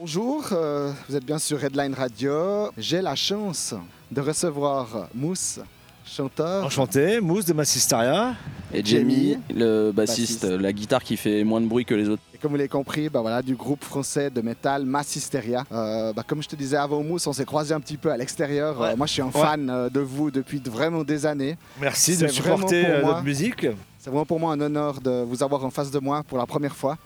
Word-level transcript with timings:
Bonjour, 0.00 0.48
euh, 0.52 0.92
vous 1.10 1.14
êtes 1.14 1.26
bien 1.26 1.38
sur 1.38 1.60
Redline 1.60 1.92
Radio. 1.92 2.70
J'ai 2.78 3.02
la 3.02 3.14
chance 3.14 3.74
de 4.10 4.22
recevoir 4.22 5.08
Mousse, 5.14 5.60
chanteur. 6.06 6.64
Enchanté, 6.64 7.20
Mousse 7.20 7.44
de 7.44 7.52
Massisteria. 7.52 8.34
Et 8.72 8.82
Jamie, 8.82 9.32
Jamie, 9.32 9.38
le 9.54 9.92
bassiste, 9.92 10.44
bassiste. 10.46 10.62
la 10.62 10.72
guitare 10.72 11.02
qui 11.02 11.18
fait 11.18 11.44
moins 11.44 11.60
de 11.60 11.66
bruit 11.66 11.84
que 11.84 11.94
les 11.94 12.08
autres. 12.08 12.22
Et 12.34 12.38
comme 12.38 12.52
vous 12.52 12.56
l'avez 12.56 12.70
compris, 12.70 13.10
bah 13.10 13.20
voilà, 13.20 13.42
du 13.42 13.54
groupe 13.54 13.84
français 13.84 14.30
de 14.30 14.40
métal 14.40 14.86
Massisteria. 14.86 15.64
Euh, 15.70 16.14
bah 16.14 16.22
comme 16.26 16.42
je 16.42 16.48
te 16.48 16.56
disais 16.56 16.78
avant 16.78 17.02
Mousse, 17.02 17.26
on 17.26 17.34
s'est 17.34 17.44
croisé 17.44 17.74
un 17.74 17.80
petit 17.80 17.98
peu 17.98 18.10
à 18.10 18.16
l'extérieur. 18.16 18.80
Ouais. 18.80 18.88
Euh, 18.92 18.96
moi, 18.96 19.06
je 19.06 19.12
suis 19.12 19.22
un 19.22 19.30
fan 19.30 19.90
de 19.92 20.00
vous 20.00 20.30
depuis 20.30 20.60
de- 20.60 20.70
vraiment 20.70 21.04
des 21.04 21.26
années. 21.26 21.58
Merci 21.78 22.16
de 22.16 22.26
supporter 22.28 22.86
euh, 22.86 23.02
notre 23.04 23.22
musique. 23.22 23.66
C'est 23.98 24.08
vraiment 24.08 24.24
pour 24.24 24.40
moi 24.40 24.54
un 24.54 24.60
honneur 24.62 24.98
de 25.02 25.24
vous 25.24 25.42
avoir 25.42 25.62
en 25.62 25.70
face 25.70 25.90
de 25.90 25.98
moi 25.98 26.22
pour 26.26 26.38
la 26.38 26.46
première 26.46 26.74
fois. 26.74 26.96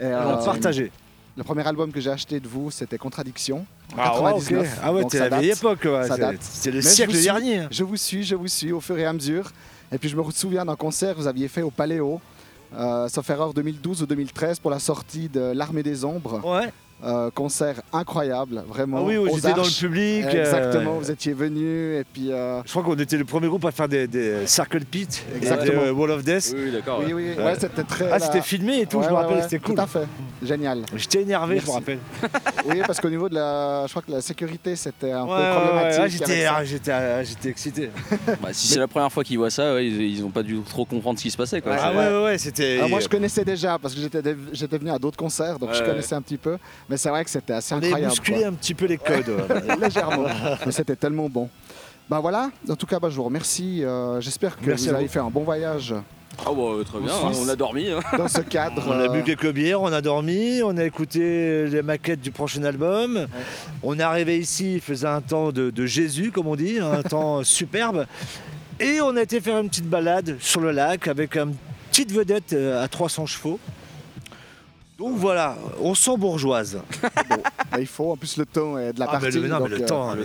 Et, 0.00 0.04
On 0.04 0.06
euh, 0.06 0.36
va 0.36 0.44
partager. 0.44 0.92
Le 1.38 1.44
premier 1.44 1.64
album 1.66 1.92
que 1.92 2.00
j'ai 2.00 2.10
acheté 2.10 2.40
de 2.40 2.48
vous, 2.48 2.70
c'était 2.72 2.98
Contradiction. 2.98 3.64
en 3.94 3.96
Ah 3.96 4.20
ouais, 4.20 4.30
ok. 4.32 4.38
99. 4.40 4.80
Ah 4.82 4.92
ouais, 4.92 5.02
ça 5.08 5.28
la 5.28 5.38
vieille 5.38 5.52
époque. 5.52 5.78
ouais, 5.84 6.02
c'est- 6.08 6.18
date. 6.18 6.36
C'est 6.40 6.70
le 6.72 6.76
Mais 6.78 6.82
je 6.82 6.88
siècle 6.88 7.14
suis. 7.14 7.22
dernier. 7.24 7.66
Je 7.70 7.84
vous 7.84 7.96
suis, 7.96 8.24
je 8.24 8.34
vous 8.34 8.48
suis 8.48 8.72
au 8.72 8.80
fur 8.80 8.98
et 8.98 9.06
à 9.06 9.12
mesure. 9.12 9.52
Et 9.92 9.98
puis 9.98 10.08
je 10.08 10.16
me 10.16 10.30
souviens 10.32 10.64
d'un 10.64 10.74
concert 10.74 11.14
que 11.14 11.20
vous 11.20 11.28
aviez 11.28 11.46
fait 11.46 11.62
au 11.62 11.70
Paléo, 11.70 12.20
euh, 12.76 13.08
sauf 13.08 13.30
erreur 13.30 13.54
2012 13.54 14.02
ou 14.02 14.06
2013 14.06 14.58
pour 14.58 14.70
la 14.72 14.80
sortie 14.80 15.28
de 15.28 15.52
L'Armée 15.54 15.84
des 15.84 16.04
Ombres. 16.04 16.40
Ouais. 16.44 16.72
Euh, 17.04 17.30
concert 17.30 17.76
incroyable, 17.92 18.64
vraiment. 18.68 18.98
Ah 18.98 19.02
oui, 19.04 19.16
oui, 19.18 19.30
j'étais 19.32 19.52
dans 19.52 19.62
le 19.62 19.70
public. 19.78 20.24
euh, 20.24 20.40
Exactement, 20.40 20.94
vous 20.94 21.10
étiez 21.12 21.32
venu 21.32 21.94
et 21.94 22.02
puis. 22.02 22.32
euh, 22.32 22.60
Je 22.64 22.70
crois 22.72 22.82
qu'on 22.82 22.96
était 22.98 23.16
le 23.16 23.24
premier 23.24 23.46
groupe 23.46 23.64
à 23.66 23.70
faire 23.70 23.86
des, 23.88 24.08
des 24.08 24.46
Circle 24.48 24.84
Pit, 24.84 25.24
Exactement. 25.36 25.82
des, 25.82 25.88
euh, 25.90 25.92
Wall 25.92 26.10
of 26.10 26.24
Death. 26.24 26.52
Oui, 26.56 26.60
oui, 26.64 26.72
d'accord. 26.72 27.00
oui, 27.06 27.12
oui, 27.12 27.28
Ouais. 27.38 27.44
ouais, 27.44 27.54
c'était 27.56 27.84
très. 27.84 28.10
Ah, 28.10 28.18
c'était 28.18 28.42
filmé 28.42 28.80
et 28.80 28.86
tout, 28.86 28.96
Ouais, 28.98 29.04
je 29.04 29.10
me 29.10 29.14
ouais, 29.14 29.20
rappelle, 29.20 29.36
ouais, 29.36 29.42
c'était 29.44 29.60
cool. 29.60 29.76
Tout 29.76 29.80
à 29.80 29.86
fait, 29.86 30.06
génial. 30.42 30.82
J'étais 30.96 31.22
énervé, 31.22 31.60
je 31.60 31.66
me 31.66 31.70
rappelle. 31.70 31.98
Oui, 32.66 32.80
parce 32.84 33.00
qu'au 33.00 33.08
niveau 33.10 33.28
de 33.28 33.34
la, 33.36 33.84
je 33.86 33.90
crois 33.92 34.02
que 34.02 34.10
la 34.10 34.20
sécurité, 34.20 34.74
c'était 34.74 35.12
un 35.12 35.24
Ouais, 35.24 35.36
peu 35.38 35.60
problématique. 35.60 36.18
j'étais, 36.18 36.44
ah, 36.46 36.64
j'étais, 36.64 36.90
ah, 36.90 37.22
j'étais 37.22 37.48
excité. 37.50 37.90
Bah, 38.42 38.48
si 38.52 38.66
c'est 38.66 38.78
la 38.80 38.88
première 38.88 39.12
fois 39.12 39.22
qu'ils 39.22 39.38
voient 39.38 39.50
ça, 39.50 39.74
ouais, 39.74 39.86
ils, 39.86 40.02
ils 40.02 40.24
ont 40.24 40.30
pas 40.30 40.42
dû 40.42 40.58
trop 40.68 40.84
comprendre 40.84 41.16
ce 41.18 41.22
qui 41.22 41.30
se 41.30 41.36
passait. 41.36 41.60
Quoi. 41.60 41.76
Ah 41.78 41.92
ouais, 41.92 41.96
ouais, 42.08 42.24
ouais, 42.24 42.38
c'était. 42.38 42.80
Ah, 42.82 42.88
moi, 42.88 42.98
je 43.00 43.08
connaissais 43.08 43.44
déjà 43.44 43.78
parce 43.78 43.94
que 43.94 44.00
j'étais 44.00 44.20
j'étais 44.52 44.78
venu 44.78 44.90
à 44.90 44.98
d'autres 44.98 45.16
concerts, 45.16 45.60
donc 45.60 45.70
je 45.72 45.82
connaissais 45.84 46.16
un 46.16 46.22
petit 46.22 46.36
peu. 46.38 46.56
Mais 46.88 46.96
c'est 46.96 47.08
vrai 47.10 47.24
que 47.24 47.30
c'était 47.30 47.52
assez 47.52 47.74
On 47.74 47.78
incroyable. 47.78 48.08
bousculé 48.10 48.44
un 48.44 48.52
petit 48.54 48.74
peu 48.74 48.86
les 48.86 48.98
codes. 48.98 49.28
ouais. 49.28 49.76
Légèrement. 49.80 50.26
Mais 50.64 50.72
c'était 50.72 50.96
tellement 50.96 51.28
bon. 51.28 51.48
Bah 52.08 52.20
voilà, 52.20 52.50
en 52.68 52.74
tout 52.76 52.86
cas, 52.86 52.98
bah, 52.98 53.10
je 53.10 53.16
vous 53.16 53.24
remercie. 53.24 53.84
Euh, 53.84 54.18
J'espère 54.22 54.56
que 54.58 54.64
Merci 54.66 54.88
vous 54.88 54.94
avez 54.94 55.04
vous. 55.06 55.12
fait 55.12 55.18
un 55.18 55.28
bon 55.28 55.42
voyage 55.42 55.94
Ah 56.38 56.50
bah, 56.56 56.62
très 56.86 57.00
bien, 57.00 57.12
hein, 57.12 57.32
on 57.38 57.46
a 57.50 57.54
dormi. 57.56 57.90
hein. 57.90 58.00
dans 58.16 58.28
ce 58.28 58.40
cadre. 58.40 58.82
On 58.88 58.92
a 58.92 59.02
euh, 59.02 59.08
bu 59.10 59.22
quelques 59.24 59.52
bières, 59.52 59.82
on 59.82 59.92
a 59.92 60.00
dormi, 60.00 60.62
on 60.64 60.74
a 60.78 60.84
écouté 60.84 61.66
les 61.66 61.82
maquettes 61.82 62.22
du 62.22 62.30
prochain 62.30 62.62
album. 62.64 63.26
On 63.82 63.98
est 63.98 64.02
arrivé 64.02 64.38
ici, 64.38 64.76
il 64.76 64.80
faisait 64.80 65.06
un 65.06 65.20
temps 65.20 65.52
de, 65.52 65.68
de 65.68 65.84
Jésus, 65.84 66.30
comme 66.32 66.46
on 66.46 66.56
dit, 66.56 66.78
un 66.78 67.02
temps 67.08 67.44
superbe. 67.44 68.06
Et 68.80 69.02
on 69.02 69.14
a 69.16 69.20
été 69.22 69.38
faire 69.42 69.58
une 69.58 69.68
petite 69.68 69.90
balade 69.90 70.36
sur 70.40 70.62
le 70.62 70.70
lac 70.70 71.08
avec 71.08 71.36
une 71.36 71.54
petite 71.90 72.10
vedette 72.12 72.54
euh, 72.54 72.82
à 72.82 72.88
300 72.88 73.26
chevaux. 73.26 73.58
Donc 74.98 75.16
voilà, 75.16 75.56
on 75.80 75.94
sent 75.94 76.16
bourgeoise. 76.16 76.80
bah, 77.70 77.78
il 77.78 77.86
faut, 77.86 78.10
en 78.10 78.16
plus, 78.16 78.36
le 78.36 78.44
temps 78.44 78.76
est 78.76 78.92
de 78.92 78.98
la 78.98 79.06
Ah, 79.08 79.12
partie. 79.12 79.30
le, 79.38 79.46
non, 79.46 79.60
mais 79.60 79.60
donc, 79.60 79.68
le 79.70 79.82
euh, 79.84 79.86
temps, 79.86 80.12
le 80.14 80.22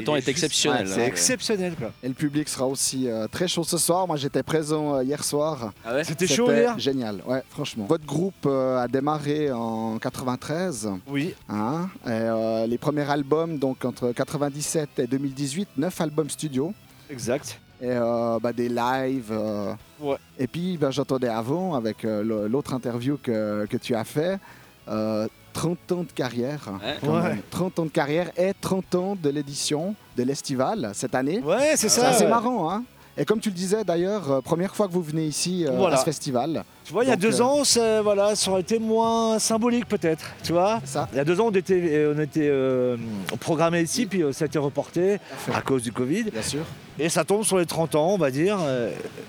le- 0.00 0.16
est 0.16 0.28
exceptionnel, 0.28 0.86
ouais, 0.86 0.92
hein. 0.92 0.94
C'est 0.96 1.06
exceptionnel 1.06 1.74
quoi. 1.76 1.92
Et 2.02 2.08
le 2.08 2.14
public 2.14 2.48
sera 2.48 2.66
aussi 2.66 3.10
euh, 3.10 3.26
très 3.28 3.46
chaud 3.46 3.62
ce 3.62 3.76
soir. 3.76 4.06
Moi, 4.06 4.16
j'étais 4.16 4.42
présent 4.42 4.94
euh, 4.94 5.04
hier 5.04 5.22
soir. 5.22 5.74
Ah 5.84 5.94
ouais 5.96 6.04
C'était 6.04 6.26
chaud 6.26 6.50
hier 6.50 6.78
génial, 6.78 7.20
ouais, 7.26 7.42
franchement. 7.50 7.84
Votre 7.84 8.06
groupe 8.06 8.46
euh, 8.46 8.78
a 8.78 8.88
démarré 8.88 9.52
en 9.52 9.98
93. 9.98 10.88
Oui. 11.08 11.34
Hein, 11.50 11.90
et, 12.06 12.08
euh, 12.08 12.66
les 12.66 12.78
premiers 12.78 13.10
albums, 13.10 13.58
donc 13.58 13.84
entre 13.84 14.12
97 14.12 14.98
et 14.98 15.06
2018, 15.06 15.68
9 15.76 16.00
albums 16.00 16.30
studio. 16.30 16.72
Exact. 17.10 17.60
Et 17.80 17.88
euh, 17.90 18.38
bah, 18.40 18.52
des 18.52 18.68
lives. 18.68 19.30
euh, 19.30 19.72
Ouais. 20.00 20.16
Et 20.38 20.46
puis, 20.46 20.76
ben, 20.76 20.90
j'entendais 20.90 21.28
avant, 21.28 21.74
avec 21.74 22.04
euh, 22.04 22.48
l'autre 22.48 22.74
interview 22.74 23.18
que, 23.22 23.66
que 23.66 23.76
tu 23.78 23.94
as 23.94 24.04
fait, 24.04 24.38
euh, 24.88 25.26
30 25.54 25.92
ans 25.92 26.02
de 26.04 26.12
carrière. 26.12 26.68
Ouais. 26.82 26.96
quand 27.00 27.14
Ouais. 27.16 27.22
même. 27.30 27.38
30 27.50 27.78
ans 27.78 27.84
de 27.84 27.90
carrière 27.90 28.30
et 28.36 28.52
30 28.60 28.94
ans 28.94 29.16
de 29.22 29.30
l'édition 29.30 29.94
de 30.16 30.22
l'Estival 30.22 30.90
cette 30.94 31.14
année. 31.14 31.40
Ouais, 31.40 31.70
c'est 31.76 31.88
C'est 31.88 32.00
ça. 32.00 32.08
assez 32.10 32.24
ouais. 32.24 32.30
marrant, 32.30 32.70
hein 32.70 32.84
et 33.18 33.24
comme 33.24 33.40
tu 33.40 33.48
le 33.50 33.54
disais 33.54 33.82
d'ailleurs, 33.84 34.30
euh, 34.30 34.40
première 34.40 34.74
fois 34.76 34.86
que 34.88 34.92
vous 34.92 35.02
venez 35.02 35.24
ici 35.26 35.64
euh, 35.66 35.70
Voilà. 35.72 35.96
à 35.96 35.98
ce 35.98 36.04
festival, 36.04 36.64
Tu 36.84 36.92
vois, 36.92 37.04
il 37.04 37.08
y 37.08 37.12
a 37.12 37.16
deux 37.16 37.40
euh, 37.40 37.44
ans, 37.44 37.64
ça, 37.64 38.02
voilà, 38.02 38.34
ça 38.36 38.50
aurait 38.50 38.60
été 38.60 38.78
moins 38.78 39.38
symbolique 39.38 39.86
peut-être. 39.86 40.24
Tu 40.42 40.52
vois 40.52 40.80
ça 40.84 41.08
Il 41.12 41.16
y 41.16 41.20
a 41.20 41.24
deux 41.24 41.40
ans, 41.40 41.46
on 41.48 41.52
était, 41.54 42.06
on 42.14 42.20
était 42.20 42.48
euh, 42.50 42.96
programmé 43.40 43.80
ici, 43.82 44.06
puis 44.06 44.22
ça 44.32 44.44
a 44.44 44.46
été 44.46 44.58
reporté 44.58 45.18
Parfait. 45.30 45.52
à 45.54 45.62
cause 45.62 45.82
du 45.82 45.92
Covid. 45.92 46.24
Bien 46.24 46.42
sûr. 46.42 46.64
Et 46.98 47.08
ça 47.08 47.24
tombe 47.24 47.42
sur 47.44 47.58
les 47.58 47.66
30 47.66 47.94
ans, 47.94 48.08
on 48.14 48.18
va 48.18 48.30
dire, 48.30 48.58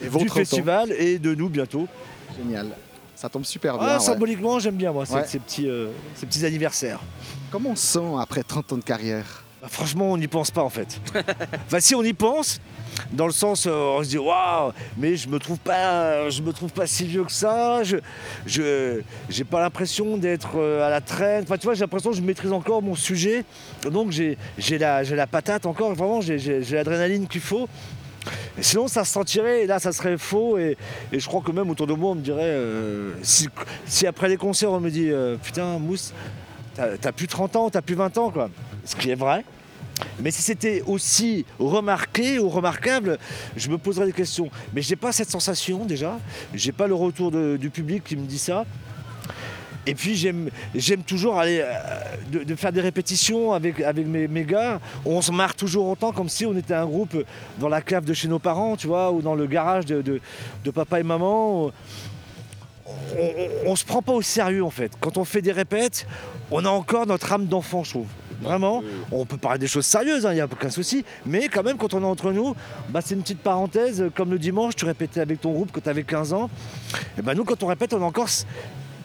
Et 0.01 0.05
du 0.05 0.09
30 0.11 0.21
ans. 0.29 0.33
festival 0.33 0.91
et 0.91 1.19
de 1.19 1.33
nous 1.35 1.49
bientôt. 1.49 1.87
Génial. 2.37 2.67
Ça 3.15 3.29
tombe 3.29 3.45
super 3.45 3.77
bien. 3.79 3.87
Ah, 3.89 3.93
ouais. 3.95 3.99
symboliquement, 3.99 4.59
j'aime 4.59 4.75
bien 4.75 4.91
moi 4.91 5.05
ces, 5.05 5.13
Ouais. 5.15 5.25
ces 5.25 5.39
petits, 5.39 5.67
euh, 5.67 5.87
ces 6.13 6.27
petits 6.27 6.45
anniversaires. 6.45 6.99
Comment 7.51 7.71
on 7.71 7.75
se 7.75 7.87
sent 7.87 8.05
après 8.19 8.43
30 8.43 8.73
ans 8.73 8.77
de 8.77 8.83
carrière? 8.83 9.43
Bah, 9.59 9.67
franchement, 9.71 10.11
on 10.11 10.17
n'y 10.17 10.27
pense 10.27 10.51
pas 10.51 10.61
en 10.61 10.69
fait. 10.69 10.99
enfin, 11.65 11.79
si 11.79 11.95
on 11.95 12.03
y 12.03 12.13
pense, 12.13 12.61
dans 13.11 13.27
le 13.27 13.33
sens, 13.33 13.65
euh, 13.65 13.71
on 13.71 14.03
se 14.03 14.09
dit 14.09 14.17
waouh, 14.17 14.71
mais 14.97 15.15
je 15.15 15.29
me 15.29 15.39
trouve 15.39 15.59
pas, 15.59 16.29
je 16.29 16.41
me 16.41 16.51
trouve 16.51 16.71
pas 16.71 16.87
si 16.87 17.05
vieux 17.05 17.23
que 17.23 17.31
ça. 17.31 17.83
Je, 17.83 17.97
je, 18.45 19.01
j'ai 19.29 19.43
pas 19.43 19.61
l'impression 19.61 20.17
d'être 20.17 20.51
euh, 20.55 20.85
à 20.85 20.89
la 20.89 21.01
traîne. 21.01 21.43
Enfin, 21.43 21.57
tu 21.57 21.65
vois, 21.65 21.73
j'ai 21.73 21.81
l'impression 21.81 22.11
que 22.11 22.17
je 22.17 22.21
maîtrise 22.21 22.51
encore 22.51 22.81
mon 22.81 22.95
sujet. 22.95 23.45
Donc 23.83 24.11
j'ai, 24.11 24.37
la, 24.77 25.03
j'ai 25.03 25.15
la 25.15 25.27
patate 25.27 25.65
encore. 25.65 25.93
Vraiment, 25.93 26.21
j'ai, 26.21 26.61
l'adrénaline 26.71 27.27
qu'il 27.27 27.41
faut. 27.41 27.67
Sinon, 28.59 28.87
ça 28.87 29.05
se 29.05 29.13
sentirait, 29.13 29.63
et 29.63 29.67
là, 29.67 29.79
ça 29.79 29.91
serait 29.93 30.17
faux. 30.17 30.57
Et, 30.57 30.77
et 31.11 31.19
je 31.19 31.27
crois 31.27 31.41
que 31.41 31.51
même 31.51 31.69
autour 31.69 31.87
de 31.87 31.93
moi, 31.93 32.11
on 32.11 32.15
me 32.15 32.21
dirait, 32.21 32.41
euh, 32.43 33.13
si, 33.21 33.47
si 33.85 34.05
après 34.05 34.27
les 34.27 34.37
concerts, 34.37 34.71
on 34.71 34.79
me 34.79 34.89
dit, 34.89 35.11
putain, 35.41 35.79
Mousse, 35.79 36.13
t'as 36.75 37.11
plus 37.11 37.27
30 37.27 37.55
ans, 37.55 37.69
t'as 37.69 37.81
plus 37.81 37.95
20 37.95 38.17
ans, 38.17 38.31
quoi. 38.31 38.49
Ce 38.83 38.95
qui 38.95 39.11
est 39.11 39.15
vrai. 39.15 39.45
Mais 40.19 40.31
si 40.31 40.41
c'était 40.41 40.83
aussi 40.85 41.45
remarqué 41.59 42.39
ou 42.39 42.49
remarquable, 42.49 43.17
je 43.55 43.69
me 43.69 43.77
poserais 43.77 44.05
des 44.05 44.13
questions. 44.13 44.49
Mais 44.73 44.81
j'ai 44.81 44.95
pas 44.95 45.11
cette 45.11 45.29
sensation 45.29 45.85
déjà. 45.85 46.19
J'ai 46.53 46.71
pas 46.71 46.87
le 46.87 46.93
retour 46.93 47.31
du 47.31 47.69
public 47.69 48.03
qui 48.03 48.15
me 48.15 48.25
dit 48.25 48.39
ça. 48.39 48.65
Et 49.87 49.95
puis 49.95 50.17
j'aime, 50.17 50.49
toujours 51.05 51.39
aller 51.39 51.63
euh, 51.63 52.43
de, 52.43 52.55
faire 52.55 52.73
des 52.73 52.81
répétitions 52.81 53.53
avec, 53.53 53.79
mes, 53.79 54.43
gars. 54.43 54.81
On 55.05 55.21
se 55.21 55.31
marre 55.31 55.55
toujours 55.55 55.87
autant 55.87 56.11
comme 56.11 56.27
si 56.27 56.45
on 56.45 56.55
était 56.57 56.73
un 56.73 56.85
groupe 56.85 57.23
dans 57.57 57.69
la 57.69 57.81
cave 57.81 58.03
de 58.03 58.13
chez 58.13 58.27
nos 58.27 58.37
parents, 58.37 58.75
tu 58.75 58.87
vois, 58.87 59.13
ou 59.13 59.21
dans 59.21 59.33
le 59.33 59.47
garage 59.47 59.85
de, 59.85 60.01
de- 60.01 60.71
papa 60.71 60.99
et 60.99 61.03
maman. 61.03 61.67
On, 61.67 61.71
on 63.65 63.75
se 63.77 63.85
prend 63.85 64.01
pas 64.01 64.11
au 64.11 64.21
sérieux 64.21 64.63
en 64.63 64.69
fait. 64.69 64.91
Quand 64.99 65.15
on 65.17 65.23
fait 65.23 65.41
des 65.41 65.53
répètes, 65.53 66.05
on 66.51 66.65
a 66.65 66.69
encore 66.69 67.07
notre 67.07 67.31
âme 67.31 67.45
d'enfant, 67.45 67.85
je 67.85 67.91
trouve. 67.91 68.07
Vraiment. 68.41 68.83
On 69.11 69.25
peut 69.25 69.37
parler 69.37 69.59
des 69.59 69.67
choses 69.67 69.85
sérieuses, 69.85 70.27
il 70.29 70.35
n'y 70.35 70.41
a 70.41 70.45
aucun 70.45 70.69
souci. 70.69 71.03
Mais 71.25 71.47
quand 71.47 71.63
même, 71.63 71.77
quand 71.77 71.93
on 71.93 72.01
est 72.01 72.05
entre 72.05 72.31
nous, 72.31 72.55
bah, 72.89 72.99
c'est 73.03 73.15
une 73.15 73.21
petite 73.21 73.41
parenthèse. 73.41 74.05
Comme 74.15 74.31
le 74.31 74.39
dimanche, 74.39 74.75
tu 74.75 74.85
répétais 74.85 75.19
avec 75.19 75.41
ton 75.41 75.53
groupe 75.53 75.71
quand 75.71 75.81
tu 75.81 75.89
avais 75.89 76.03
15 76.03 76.33
ans. 76.33 76.49
Et 77.17 77.21
ben 77.21 77.33
nous, 77.33 77.43
quand 77.43 77.61
on 77.63 77.67
répète, 77.67 77.93
on 77.93 78.01
a 78.01 78.05
encore 78.05 78.29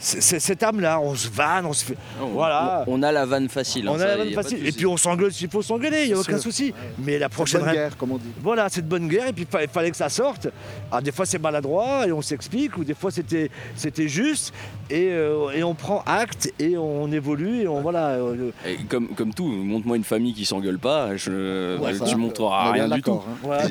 cette 0.03 0.63
âme-là. 0.63 1.01
On 1.01 1.15
se 1.15 1.29
vanne, 1.29 1.67
on 1.67 1.73
se 1.73 1.85
fait. 1.85 1.97
Voilà. 2.21 2.85
On, 2.87 2.99
on 2.99 3.03
a 3.03 3.13
la 3.13 3.25
vanne 3.25 3.49
facile. 3.49 3.87
hein, 3.89 3.93
on 3.93 3.97
a 3.97 3.99
ça, 4.01 4.07
la 4.07 4.17
vanne 4.19 4.29
a 4.29 4.43
facile. 4.43 4.67
Et 4.67 4.73
puis 4.73 4.87
on 4.87 4.97
s'engueule 4.97 5.33
s'il 5.33 5.49
faut 5.49 5.63
s'engueuler, 5.63 6.03
il 6.03 6.09
n'y 6.09 6.15
a 6.15 6.19
aucun 6.19 6.33
sûr. 6.35 6.43
souci. 6.43 6.75
Mais 6.99 7.19
la 7.19 7.29
prochaine 7.29 7.63
bonne 7.63 7.73
guerre, 7.73 7.97
comme 7.97 8.13
on 8.13 8.17
dit. 8.19 8.33
voilà, 8.43 8.67
c'est 8.69 8.83
de 8.83 8.89
bonne 8.89 9.09
guerre, 9.09 9.29
et 9.29 9.33
puis 9.33 9.47
il 9.61 9.69
fallait 9.69 9.91
que 9.91 9.97
ça 9.97 10.09
sorte. 10.09 10.49
Alors 10.91 11.03
des 11.03 11.13
fois 11.13 11.25
c'est 11.27 11.39
maladroit 11.39 12.07
et 12.07 12.13
on 12.13 12.23
s'explique, 12.23 12.77
ou 12.77 12.85
des 12.85 12.95
fois 12.95 13.11
c'était 13.11 13.51
c'était 13.77 14.09
juste, 14.09 14.53
et, 14.91 15.09
euh, 15.13 15.51
et 15.55 15.63
on 15.63 15.75
prend 15.75 16.03
acte 16.07 16.53
et 16.59 16.77
on 16.77 17.11
évolue 17.13 17.63
et 17.63 17.69
on 17.69 17.81
voilà. 17.81 18.09
euh, 18.11 18.51
Et 18.67 18.77
comme, 18.89 19.09
comme 19.09 19.33
tout, 19.33 19.47
montre-moi 19.47 19.97
une 19.97 20.05
famille 20.05 20.35
qui 20.35 20.45
s'engueule 20.45 20.79
pas, 20.79 21.17
je, 21.17 21.79
Ouais, 21.79 21.95
ça, 21.95 22.05
tu 22.07 22.15
on 22.17 22.19
montreras 22.19 22.73
rien 22.73 22.89
du 22.89 23.01
tout. 23.03 23.13
hein. 23.13 23.23
voilà, 23.43 23.69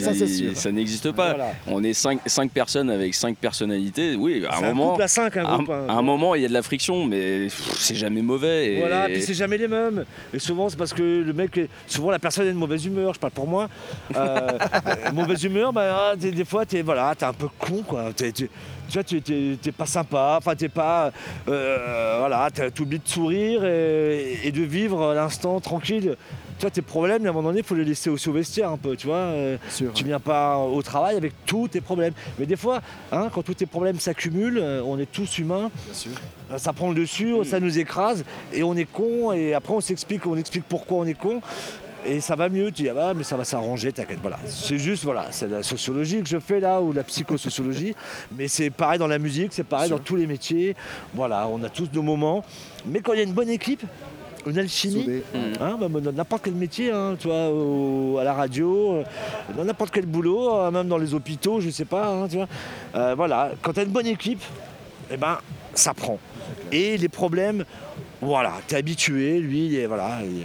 ça, 0.56 0.72
n'existe 0.72 1.12
pas. 1.12 1.30
voilà. 1.30 1.52
On 1.68 1.84
est 1.84 1.94
5 1.94 2.20
cinq, 2.26 2.52
personnes 2.52 2.90
avec 2.90 3.14
5 3.14 3.36
personnalités. 3.38 4.16
Oui, 4.16 4.44
à 4.50 4.56
un 4.56 4.64
un 4.64 4.68
moment, 4.74 4.92
couple 4.92 5.04
à 5.04 5.08
5 5.08 5.38
un 5.38 5.46
à 5.46 5.50
un, 5.52 5.56
groupe. 5.58 5.70
hein. 5.70 5.86
à 5.90 5.94
un 5.94 6.02
moment, 6.02 6.21
il 6.36 6.42
y 6.42 6.46
a 6.46 6.48
de 6.48 6.54
la 6.54 6.62
friction, 6.62 7.06
mais 7.06 7.48
c'est 7.50 7.96
jamais 7.96 8.22
mauvais. 8.22 8.74
Et... 8.74 8.80
Voilà, 8.80 9.06
puis 9.08 9.22
c'est 9.22 9.34
jamais 9.34 9.58
les 9.58 9.68
mêmes. 9.68 10.06
Et 10.34 10.40
souvent, 10.40 10.70
c'est 10.70 10.78
parce 10.78 10.94
que 10.94 11.02
le 11.02 11.34
mec, 11.34 11.60
souvent 11.88 12.12
la 12.12 12.20
personne 12.20 12.48
est 12.48 12.52
de 12.54 12.58
mauvaise 12.58 12.86
humeur, 12.86 13.14
je 13.14 13.20
parle 13.20 13.34
pour 13.34 13.48
moi. 13.48 13.70
Euh, 14.16 14.48
mauvaise 15.14 15.44
humeur, 15.44 15.74
bah, 15.74 16.10
ah, 16.12 16.16
des, 16.16 16.32
des 16.32 16.46
fois, 16.46 16.66
t'es 16.66 16.82
voilà, 16.82 17.14
t'es 17.16 17.26
un 17.26 17.34
peu 17.34 17.48
con, 17.60 17.84
quoi. 17.88 18.12
Tu 18.16 18.48
vois, 18.94 19.04
tu 19.04 19.22
t'es 19.22 19.72
pas 19.72 19.86
sympa, 19.86 20.36
enfin, 20.38 20.56
t'es 20.56 20.70
pas. 20.70 21.12
euh, 21.48 22.16
voilà, 22.20 22.50
t'as- 22.54 22.72
t'oublies 22.72 23.00
de 23.00 23.08
sourire 23.08 23.64
et, 23.66 24.40
et 24.44 24.52
de 24.52 24.62
vivre 24.64 25.14
l'instant 25.14 25.60
tranquille. 25.60 26.16
Toi, 26.62 26.70
tes 26.70 26.82
problèmes, 26.84 27.26
à 27.26 27.30
un 27.30 27.34
moment 27.34 27.50
donné, 27.50 27.60
il 27.60 27.66
faut 27.66 27.74
les 27.76 27.84
laisser 27.84 28.10
aussi 28.12 28.30
au 28.30 28.34
vestiaire 28.34 28.70
un 28.70 28.78
peu, 28.78 28.96
tu 28.96 29.08
vois. 29.08 29.16
euh, 29.16 29.58
Sûr. 29.70 29.92
tu 29.94 30.04
viens 30.06 30.20
pas 30.20 30.58
au 30.58 30.82
travail 30.84 31.18
avec 31.18 31.34
tous 31.46 31.68
tes 31.68 31.82
problèmes. 31.82 32.14
Mais 32.38 32.46
des 32.46 32.56
fois, 32.56 32.82
hein, 33.12 33.30
quand 33.34 33.42
tous 33.42 33.56
tes 33.56 33.66
problèmes 33.66 34.00
s'accumulent, 34.00 34.60
euh, 34.62 34.84
on 34.86 35.00
est 35.00 35.12
tous 35.12 35.40
humains, 35.40 35.72
Bien 35.86 35.94
sûr. 35.94 36.12
euh, 36.52 36.58
ça 36.60 36.72
prend 36.72 36.90
le 36.90 36.96
dessus, 36.96 37.34
ça 37.46 37.60
nous 37.60 37.80
écrase, 37.80 38.24
et 38.54 38.62
on 38.62 38.76
est 38.76 38.86
con, 38.86 39.32
et 39.34 39.54
après 39.56 39.74
on 39.74 39.82
s'explique, 39.82 40.26
on 40.28 40.38
explique 40.38 40.64
pourquoi 40.70 41.00
on 41.00 41.06
est 41.06 41.16
con. 41.16 41.42
Et 42.06 42.20
ça 42.20 42.36
va 42.36 42.50
mieux, 42.50 42.72
tu 42.72 42.84
dis 42.84 42.90
ah 42.90 42.94
bah, 42.96 43.14
mais 43.16 43.24
ça 43.24 43.38
va 43.38 43.44
s'arranger, 43.44 43.92
t'inquiète, 43.92 44.20
voilà. 44.22 44.38
C'est 44.46 44.78
juste, 44.78 45.04
voilà, 45.04 45.28
c'est 45.32 45.48
la 45.48 45.62
sociologie 45.64 46.22
que 46.22 46.30
je 46.30 46.40
fais 46.40 46.60
là, 46.60 46.80
ou 46.82 46.94
la 46.94 47.04
psychosociologie, 47.04 47.96
mais 48.38 48.48
c'est 48.48 48.70
pareil 48.70 49.00
dans 49.00 49.08
la 49.08 49.20
musique, 49.20 49.52
c'est 49.54 49.64
pareil 49.64 49.90
dans 49.90 50.00
tous 50.00 50.16
les 50.16 50.28
métiers, 50.28 50.76
voilà, 51.16 51.48
on 51.48 51.64
a 51.64 51.70
tous 51.70 51.90
nos 51.94 52.02
moments. 52.04 52.44
Mais 52.86 53.00
quand 53.02 53.14
il 53.14 53.18
y 53.18 53.22
a 53.22 53.26
une 53.26 53.34
bonne 53.34 53.50
équipe, 53.50 53.84
une 54.48 54.58
alchimie. 54.58 55.06
Hein, 55.60 55.78
bah, 55.80 55.88
dans 56.02 56.12
n'importe 56.12 56.44
quel 56.46 56.54
métier, 56.54 56.92
hein, 56.92 57.16
tu 57.20 57.28
vois, 57.28 57.50
au- 57.50 58.18
à 58.20 58.24
la 58.24 58.34
radio, 58.34 58.94
euh, 58.96 59.04
dans 59.56 59.64
n'importe 59.66 59.92
quel 59.94 60.06
boulot, 60.06 60.54
euh, 60.56 60.72
même 60.72 60.88
dans 60.88 60.98
les 60.98 61.14
hôpitaux, 61.14 61.60
je 61.62 61.70
sais 61.70 61.86
pas, 61.86 62.08
hein, 62.08 62.28
tu 62.30 62.38
vois. 62.38 62.48
Euh, 62.96 63.14
voilà, 63.16 63.52
quand 63.62 63.74
tu 63.74 63.80
as 63.80 63.84
une 63.84 63.90
bonne 63.92 64.08
équipe, 64.08 64.42
eh 65.12 65.18
ben, 65.18 65.38
ça 65.74 65.94
prend. 65.94 66.18
Et 66.72 66.98
les 66.98 67.10
problèmes, 67.10 67.66
voilà, 68.22 68.54
tu 68.68 68.76
es 68.76 68.78
habitué, 68.78 69.40
lui, 69.40 69.68
il 69.68 69.76
est, 69.76 69.86
voilà, 69.88 70.20
il, 70.24 70.44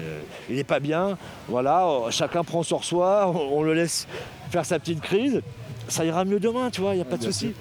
il 0.54 0.58
est 0.58 0.64
pas 0.64 0.80
bien, 0.80 1.16
voilà, 1.48 1.86
euh, 1.86 2.10
chacun 2.10 2.44
prend 2.44 2.62
sur 2.62 2.84
soi, 2.84 3.30
on, 3.34 3.38
on 3.58 3.62
le 3.62 3.74
laisse 3.74 4.06
faire 4.50 4.64
sa 4.64 4.78
petite 4.78 5.00
crise, 5.00 5.40
ça 5.88 6.04
ira 6.04 6.24
mieux 6.24 6.40
demain, 6.40 6.70
tu 6.70 6.80
vois, 6.80 6.92
il 6.92 6.96
n'y 6.96 7.02
a 7.02 7.06
pas 7.06 7.16
de 7.16 7.22
souci. 7.24 7.52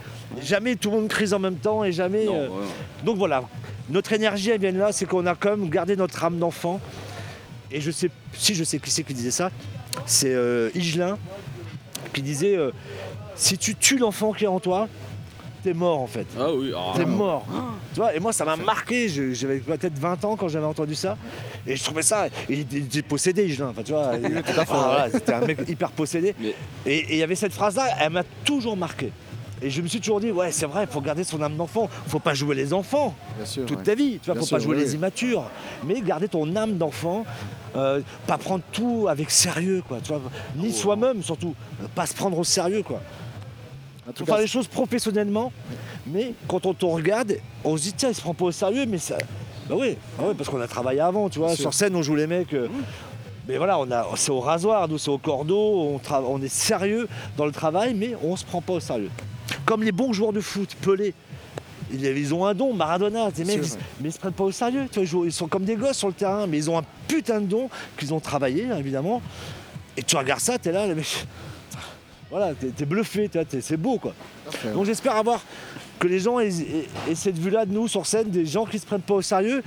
Jamais 0.41 0.75
tout 0.75 0.89
le 0.91 0.97
monde 0.97 1.07
crise 1.07 1.33
en 1.33 1.39
même 1.39 1.55
temps 1.55 1.83
et 1.83 1.91
jamais. 1.91 2.25
Non, 2.25 2.35
euh, 2.35 2.47
ouais. 2.49 2.65
donc 3.03 3.17
voilà, 3.17 3.43
notre 3.89 4.13
énergie, 4.13 4.49
elle 4.51 4.61
vient 4.61 4.73
de 4.73 4.77
là, 4.79 4.91
c'est 4.91 5.05
qu'on 5.05 5.25
a 5.25 5.35
quand 5.35 5.51
même 5.57 5.69
gardé 5.69 5.95
notre 5.95 6.23
âme 6.23 6.37
d'enfant. 6.37 6.79
Et 7.71 7.81
je 7.81 7.91
sais, 7.91 8.09
si 8.33 8.53
je 8.55 8.63
sais 8.63 8.79
qui 8.79 8.91
c'est 8.91 9.03
qui 9.03 9.13
disait 9.13 9.31
ça, 9.31 9.51
c'est 10.05 10.33
euh, 10.33 10.69
Higelin 10.75 11.17
qui 12.13 12.21
disait 12.21 12.55
euh, 12.55 12.71
si 13.35 13.57
tu 13.57 13.75
tues 13.75 13.97
l'enfant 13.97 14.31
qui 14.33 14.45
est 14.45 14.47
en 14.47 14.59
toi, 14.59 14.87
t'es 15.63 15.73
mort 15.73 15.99
en 15.99 16.07
fait. 16.07 16.27
Ah 16.39 16.53
oui, 16.53 16.71
ah, 16.75 16.93
T'es 16.95 17.05
mort. 17.05 17.45
Tu 17.93 17.99
vois, 17.99 18.13
et 18.15 18.19
moi, 18.19 18.31
ça 18.33 18.45
m'a 18.45 18.55
marqué. 18.55 19.09
J'avais 19.33 19.57
peut-être 19.59 19.97
20 19.97 20.23
ans 20.25 20.35
quand 20.35 20.47
j'avais 20.47 20.65
entendu 20.65 20.95
ça. 20.95 21.17
Et 21.65 21.75
je 21.75 21.83
trouvais 21.83 22.03
ça. 22.03 22.27
Il 22.49 22.59
était- 22.59 23.01
possédé, 23.01 23.45
Higelin. 23.45 23.69
Enfin, 23.69 23.81
tu 23.83 23.91
vois, 23.93 24.11
Ah, 24.69 25.07
c'était 25.11 25.33
un 25.33 25.41
mec 25.41 25.57
hyper 25.67 25.91
possédé. 25.91 26.35
Mais- 26.39 26.53
et 26.85 27.13
il 27.13 27.17
y 27.17 27.23
avait 27.23 27.35
cette 27.35 27.53
phrase-là, 27.53 27.87
elle 27.99 28.11
m'a 28.11 28.23
toujours 28.43 28.77
marqué. 28.77 29.11
Et 29.65 29.71
je 29.71 29.81
me 29.81 29.87
suis 29.87 29.99
toujours 29.99 30.19
dit, 30.19 30.29
ouais, 30.31 30.51
c'est 30.51 30.67
vrai, 30.67 30.83
il 30.83 30.87
faut 30.93 31.01
garder 31.01 31.23
son 31.23 31.41
âme 31.41 31.55
d'enfant. 31.57 31.89
faut 32.07 32.19
pas 32.19 32.35
jouer 32.35 32.53
les 32.53 32.71
enfants 32.71 33.15
Bien 33.35 33.45
sûr. 33.47 33.65
toute 33.65 33.79
ouais. 33.79 33.83
ta 33.83 33.95
vie. 33.95 34.19
Tu 34.19 34.25
vois, 34.27 34.35
Bien 34.35 34.41
faut 34.41 34.45
sûr, 34.47 34.57
pas 34.57 34.63
jouer 34.63 34.75
oui, 34.75 34.81
les 34.83 34.93
immatures, 34.93 35.43
mais 35.83 35.99
garder 36.01 36.27
ton 36.27 36.55
âme 36.55 36.77
d'enfant, 36.77 37.25
euh, 37.75 38.01
pas 38.27 38.37
prendre 38.37 38.63
tout 38.71 39.07
avec 39.09 39.31
sérieux, 39.31 39.81
quoi. 39.87 39.97
Tu 40.03 40.09
vois, 40.09 40.21
ni 40.55 40.67
Oh. 40.69 40.71
soi-même 40.71 41.23
surtout, 41.23 41.55
euh, 41.81 41.87
pas 41.95 42.05
se 42.05 42.13
prendre 42.13 42.37
au 42.37 42.43
sérieux, 42.43 42.83
quoi. 42.83 43.01
En 44.07 44.11
tout 44.11 44.19
Faut 44.19 44.25
cas, 44.25 44.33
faire 44.33 44.41
les 44.41 44.47
choses 44.47 44.67
professionnellement, 44.67 45.51
mais 46.05 46.33
quand 46.47 46.67
on 46.67 46.75
te 46.75 46.85
regarde, 46.85 47.35
on 47.63 47.75
se 47.75 47.81
dit 47.81 47.93
tiens, 47.93 48.09
il 48.09 48.15
se 48.15 48.21
prend 48.21 48.35
pas 48.35 48.45
au 48.45 48.51
sérieux, 48.51 48.85
mais 48.87 48.99
ça, 48.99 49.17
bah 49.67 49.73
oui, 49.79 49.97
bah 50.19 50.25
oui, 50.27 50.35
parce 50.37 50.47
qu'on 50.47 50.61
a 50.61 50.67
travaillé 50.67 50.99
avant, 50.99 51.27
tu 51.27 51.39
vois. 51.39 51.47
Bien 51.47 51.55
sûr. 51.55 51.63
Sur 51.63 51.73
scène, 51.73 51.95
on 51.95 52.03
joue 52.03 52.13
les 52.15 52.27
mecs. 52.27 52.53
euh, 52.53 52.67
Mais 53.47 53.57
voilà, 53.57 53.79
on 53.79 53.89
a, 53.91 54.05
c'est 54.15 54.29
au 54.31 54.41
rasoir, 54.41 54.87
nous 54.87 54.99
c'est 54.99 55.09
au 55.09 55.17
cordeau, 55.17 55.57
on, 55.95 55.97
tra- 55.97 56.23
on 56.27 56.39
est 56.43 56.53
sérieux 56.53 57.07
dans 57.35 57.47
le 57.47 57.51
travail, 57.51 57.95
mais 57.95 58.15
on 58.23 58.35
se 58.35 58.45
prend 58.45 58.61
pas 58.61 58.73
au 58.73 58.79
sérieux. 58.79 59.09
Comme 59.65 59.83
les 59.83 59.91
bons 59.91 60.13
joueurs 60.13 60.33
de 60.33 60.41
foot, 60.41 60.75
Pelé, 60.81 61.13
ils, 61.91 62.33
ont 62.33 62.45
un 62.45 62.53
don, 62.53 62.73
Maradona, 62.73 63.29
ces 63.33 63.43
mecs, 63.45 63.57
ils- 63.65 63.77
mais 64.01 64.09
ils 64.09 64.11
se 64.11 64.19
prennent 64.19 64.33
pas 64.33 64.43
au 64.43 64.51
sérieux. 64.51 64.85
Tu 64.91 65.03
vois, 65.05 65.25
ils, 65.25 65.31
sont 65.31 65.47
comme 65.47 65.65
des 65.65 65.75
gosses 65.75 65.97
sur 65.97 66.07
le 66.07 66.13
terrain, 66.13 66.47
mais 66.47 66.57
ils 66.57 66.69
ont 66.69 66.77
un 66.77 66.83
putain 67.07 67.41
de 67.41 67.45
don 67.47 67.69
qu'ils 67.97 68.13
ont 68.13 68.19
travaillé, 68.19 68.67
évidemment. 68.77 69.21
Et 69.97 70.03
tu 70.03 70.15
regardes 70.15 70.41
ça, 70.41 70.57
t'es 70.57 70.71
là, 70.71 70.85
les 70.87 70.95
mecs. 70.95 71.25
Voilà, 72.29 72.53
t'es, 72.53 72.67
t'es 72.67 72.85
bluffé, 72.85 73.29
c'est 73.61 73.77
beau 73.77 73.97
quoi. 73.99 74.13
Donc 74.73 74.85
j'espère 74.85 75.15
avoir 75.15 75.41
que 75.99 76.07
les 76.07 76.19
gens 76.19 76.39
aient, 76.39 76.49
aient- 76.49 76.87
aient 77.09 77.15
cette 77.15 77.37
vue-là 77.37 77.65
de 77.65 77.71
nous 77.71 77.87
sur 77.87 78.05
scène, 78.05 78.29
des 78.29 78.45
gens 78.45 78.65
qui 78.65 78.77
se 78.79 78.85
prennent 78.85 79.01
pas 79.01 79.13
au 79.13 79.21
sérieux, 79.21 79.63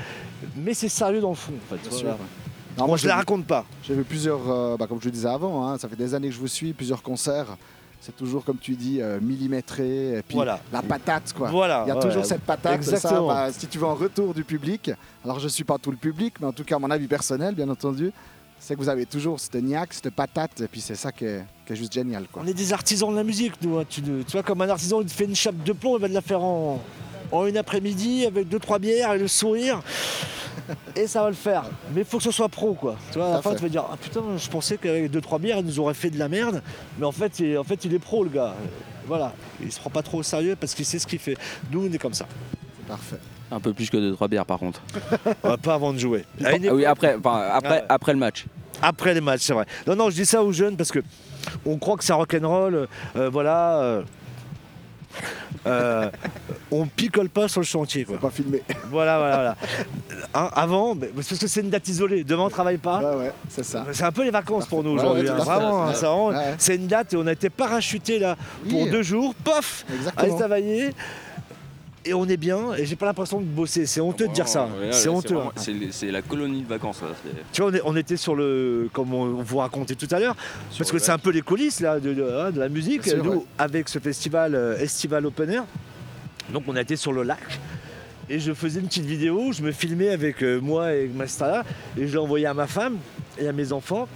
mais 0.57 0.75
c'est 0.75 0.89
sérieux 0.89 1.21
dans 1.21 1.31
le 1.31 1.35
fond. 1.37 1.53
En 1.55 1.77
fait, 1.77 1.81
Bien 1.81 1.91
voilà. 1.91 1.99
sûr. 1.99 2.09
ouais. 2.11 2.27
Non, 2.77 2.87
Moi, 2.89 2.97
je 2.97 3.03
j'ai 3.03 3.09
la 3.09 3.17
raconte 3.17 3.47
pas. 3.47 3.65
J'ai 3.85 3.95
vu 3.95 4.05
plusieurs, 4.05 4.41
euh, 4.51 4.77
bah, 4.77 4.87
comme 4.87 5.01
je 5.01 5.07
le 5.07 5.11
disais 5.13 5.29
avant, 5.29 5.67
hein, 5.67 5.79
ça 5.79 5.89
fait 5.89 5.97
des 5.97 6.15
années 6.15 6.29
que 6.29 6.35
je 6.35 6.39
vous 6.41 6.47
suis, 6.49 6.73
plusieurs 6.73 7.03
concerts. 7.03 7.57
C'est 8.01 8.17
toujours, 8.17 8.45
comme 8.45 8.59
tu 8.59 8.75
dis, 8.77 9.01
euh, 9.03 9.19
millimétré. 9.21 10.19
Et 10.19 10.23
puis 10.23 10.37
Voilà. 10.37 10.61
la 10.73 10.83
patate, 10.83 11.33
quoi. 11.33 11.51
Voilà. 11.51 11.83
Il 11.85 11.89
y 11.89 11.91
a 11.91 11.97
ouais. 11.97 12.01
toujours 12.03 12.25
cette 12.25 12.43
patate. 12.43 12.75
Exactement. 12.77 13.29
Ça, 13.29 13.35
bah, 13.47 13.53
si 13.53 13.67
tu 13.67 13.79
veux 13.79 13.87
en 13.87 13.95
retour 13.95 14.35
du 14.35 14.45
public, 14.45 14.91
alors 15.25 15.39
je 15.41 15.45
ne 15.45 15.49
suis 15.51 15.65
pas 15.65 15.79
tout 15.79 15.91
le 15.91 15.97
public, 15.97 16.35
mais 16.41 16.47
en 16.47 16.53
tout 16.53 16.65
cas, 16.65 16.79
mon 16.79 16.91
avis 16.91 17.09
personnel, 17.09 17.55
bien 17.55 17.69
entendu, 17.69 18.13
c'est 18.61 18.75
que 18.75 18.81
vous 18.81 18.89
avez 18.89 19.05
toujours 19.07 19.39
cette 19.41 19.57
niaque, 19.57 19.95
cette 19.95 20.11
patate, 20.15 20.61
et 20.61 20.69
puis 20.69 20.81
c'est 20.81 20.95
ça 20.95 21.13
qui 21.13 21.25
est, 21.25 21.45
qui 21.67 21.73
est 21.73 21.77
juste 21.77 21.93
génial. 21.93 22.27
Quoi. 22.33 22.43
On 22.45 22.47
est 22.47 22.55
des 22.55 22.73
artisans 22.73 23.11
de 23.11 23.17
la 23.17 23.25
musique, 23.25 23.55
nous. 23.63 23.79
hein. 23.79 23.85
Tu, 23.89 24.01
tu 24.03 24.13
vois, 24.33 24.43
comme 24.43 24.61
un 24.63 24.69
artisan, 24.69 25.01
il 25.01 25.07
te 25.07 25.13
fait 25.13 25.25
une 25.25 25.37
chape 25.37 25.63
de 25.65 25.73
plomb, 25.73 25.97
il 25.97 26.01
va 26.01 26.09
te 26.09 26.15
la 26.15 26.21
faire 26.23 26.43
en, 26.43 26.81
en 27.33 27.47
une 27.47 27.57
après-midi 27.57 28.27
avec 28.27 28.49
deux, 28.49 28.59
trois 28.61 28.79
bières 28.79 29.13
et 29.13 29.19
le 29.19 29.29
sourire. 29.29 29.81
Et 30.97 31.07
ça 31.07 31.23
va 31.23 31.29
le 31.29 31.35
faire. 31.35 31.65
Mais 31.95 32.01
il 32.03 32.07
faut 32.07 32.19
que 32.19 32.25
ce 32.25 32.31
soit 32.31 32.49
pro, 32.49 32.75
quoi. 32.75 32.97
Tu 33.13 33.19
vois, 33.19 33.29
à 33.29 33.31
la 33.31 33.37
à 33.39 33.43
fin, 33.43 33.55
tu 33.55 33.63
vas 33.63 33.69
dire 33.69 33.85
Ah 33.93 33.97
putain, 33.97 34.23
je 34.37 34.49
pensais 34.49 34.77
qu'avec 34.77 35.11
deux, 35.11 35.21
trois 35.21 35.39
bières, 35.39 35.59
il 35.59 35.65
nous 35.67 35.79
aurait 35.81 35.95
fait 35.95 36.11
de 36.11 36.19
la 36.19 36.29
merde. 36.29 36.63
Mais 36.99 37.07
en 37.07 37.13
fait, 37.13 37.39
il, 37.41 37.57
en 37.59 37.65
fait, 37.65 37.85
il 37.85 37.95
est 37.95 37.99
pro, 37.99 38.25
le 38.25 38.31
gars. 38.31 38.55
Voilà. 39.07 39.33
Il 39.63 39.73
se 39.73 39.81
prend 39.81 39.91
pas 39.91 40.03
trop 40.03 40.19
au 40.19 40.23
sérieux 40.23 40.57
parce 40.59 40.75
qu'il 40.75 40.85
sait 40.85 40.99
ce 40.99 41.07
qu'il 41.07 41.19
fait. 41.19 41.37
Nous, 41.73 41.87
on 41.89 41.93
est 41.93 41.99
comme 41.99 42.15
ça. 42.15 42.27
C'est 42.79 42.87
parfait. 42.87 43.19
Un 43.51 43.61
peu 43.61 43.73
plus 43.73 43.89
que 43.89 43.97
2-3 43.97 44.29
bières 44.29 44.45
par 44.45 44.59
contre. 44.59 44.83
Pas 45.63 45.75
avant 45.75 45.95
de 45.95 45.99
jouer. 45.99 46.27
Ah 46.45 46.51
oui, 46.73 46.85
après, 46.85 47.17
enfin, 47.19 47.49
après, 47.51 47.69
Ah 47.69 47.73
ouais. 47.81 47.85
après 47.89 48.13
le 48.13 48.19
match. 48.19 48.45
Après 48.83 49.15
les 49.15 49.23
matchs, 49.23 49.41
c'est 49.41 49.55
vrai. 49.55 49.65
Non, 49.87 49.97
non, 49.97 50.11
je 50.11 50.17
dis 50.17 50.27
ça 50.27 50.43
aux 50.43 50.53
jeunes 50.53 50.77
parce 50.77 50.93
que 50.93 50.99
on 51.65 51.79
croit 51.79 51.97
que 51.97 52.05
c'est 52.05 52.13
rock'n'roll. 52.13 52.87
euh, 53.17 53.31
voilà. 53.31 53.79
euh, 53.81 54.03
euh, 55.67 56.11
on 56.71 56.87
picole 56.87 57.29
pas 57.29 57.49
sur 57.49 57.61
le 57.61 57.67
chantier, 57.67 58.05
quoi. 58.05 58.19
Pas 58.19 58.31
filmé. 58.31 58.63
Voilà, 58.91 59.19
voilà, 59.19 59.37
voilà. 59.37 59.57
Hein, 60.35 60.51
avant, 60.55 60.95
mais- 60.95 61.09
parce 61.09 61.29
que 61.29 61.47
c'est 61.47 61.61
une 61.61 61.71
date 61.71 61.89
isolée. 61.89 62.25
Demain, 62.25 62.45
on 62.45 62.51
travaille 62.51 62.79
pas. 62.79 63.01
Ouais, 63.01 63.25
ouais, 63.25 63.33
c'est 63.49 63.65
ça. 63.65 63.87
C'est 63.93 64.05
un 64.05 64.13
peu 64.13 64.25
les 64.25 64.31
vacances 64.31 64.67
pour 64.67 64.83
nous 64.85 64.91
aujourd'hui. 64.91 65.25
ouais, 65.25 65.31
hein. 65.31 65.35
Vraiment, 65.37 65.85
hein, 65.89 66.55
c'est 66.59 66.77
une 66.77 66.87
date 66.87 67.13
et 67.15 67.17
on 67.17 67.27
a 67.27 67.33
été 67.33 67.51
parachutés 67.51 68.19
là 68.19 68.37
pour 68.69 68.83
Oui. 68.83 68.91
deux 68.91 69.03
jours. 69.03 69.35
Pof, 69.45 69.85
allez 69.89 69.99
Exactement. 69.99 70.37
travailler. 70.37 70.91
Et 72.05 72.15
on 72.15 72.27
est 72.27 72.37
bien. 72.37 72.75
Et 72.75 72.87
j'ai 72.87 72.97
pas 72.97 73.07
l'impression 73.07 73.41
de 73.41 73.45
bosser. 73.47 73.85
C'est 73.87 74.01
honteux 74.01 74.29
de 74.29 74.33
dire 74.33 74.49
ça. 74.49 74.67
Ouais, 74.81 74.93
c'est 74.93 75.09
honteux. 75.09 75.37
hein. 75.37 75.53
C'est 75.91 76.11
la 76.11 76.23
colonie 76.23 76.63
de 76.63 76.69
vacances. 76.69 77.03
là, 77.03 77.09
Tu 77.53 77.61
vois, 77.61 77.71
on, 77.71 77.75
est- 77.75 77.83
on 77.85 77.97
était 77.97 78.17
sur 78.17 78.35
le, 78.35 78.89
comme 78.93 79.13
on, 79.13 79.43
vous 79.43 79.59
racontait 79.59 79.95
tout 79.95 80.09
à 80.13 80.19
l'heure, 80.21 80.37
parce 80.77 80.91
que 80.91 80.99
c'est 80.99 81.13
un 81.13 81.19
peu 81.19 81.31
les 81.31 81.43
coulisses 81.43 81.81
là, 81.81 82.01
de, 82.01 82.15
de- 82.15 82.23
hein, 82.23 82.51
de 82.51 82.61
la 82.61 82.69
musique, 82.69 83.05
sûr, 83.05 83.23
nous, 83.23 83.31
ouais. 83.33 83.45
avec 83.59 83.89
ce 83.89 83.99
festival 83.99 84.55
euh, 84.55 84.79
Estival 84.79 85.27
Open 85.27 85.51
Air. 85.51 85.65
Donc 86.53 86.63
on 86.67 86.77
a 86.77 86.81
été 86.81 86.97
sur 86.97 87.13
le 87.13 87.25
lac 87.25 87.41
et 88.31 88.39
je 88.41 88.53
faisais 88.55 88.81
une 88.81 88.87
petite 88.87 89.05
vidéo, 89.05 89.43
où 89.49 89.53
je 89.53 89.63
me 89.63 89.73
filmais 89.73 90.09
avec 90.11 90.43
euh, 90.43 90.61
moi 90.61 90.95
et 90.95 91.09
Mastala 91.09 91.65
et 91.99 92.07
je 92.07 92.13
l'ai 92.13 92.19
envoyé 92.19 92.47
à 92.47 92.55
ma 92.55 92.67
femme 92.67 92.97
et 93.39 93.49
à 93.49 93.53
mes 93.53 93.73
enfants. 93.73 94.09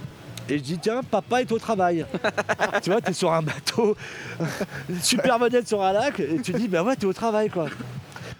Et 0.49 0.57
je 0.57 0.63
dis 0.63 0.77
tiens 0.77 1.01
papa 1.03 1.41
est 1.41 1.51
au 1.51 1.59
travail. 1.59 2.05
tu 2.83 2.89
vois 2.89 3.01
t'es 3.01 3.13
sur 3.13 3.31
un 3.31 3.41
bateau, 3.41 3.95
super 5.01 5.39
vedette 5.39 5.67
sur 5.67 5.81
un 5.81 5.93
lac 5.93 6.19
et 6.19 6.41
tu 6.41 6.51
dis 6.53 6.67
bah 6.67 6.83
ouais 6.83 6.95
t'es 6.95 7.05
au 7.05 7.13
travail 7.13 7.49
quoi. 7.49 7.67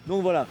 Donc 0.07 0.21
voilà. 0.21 0.45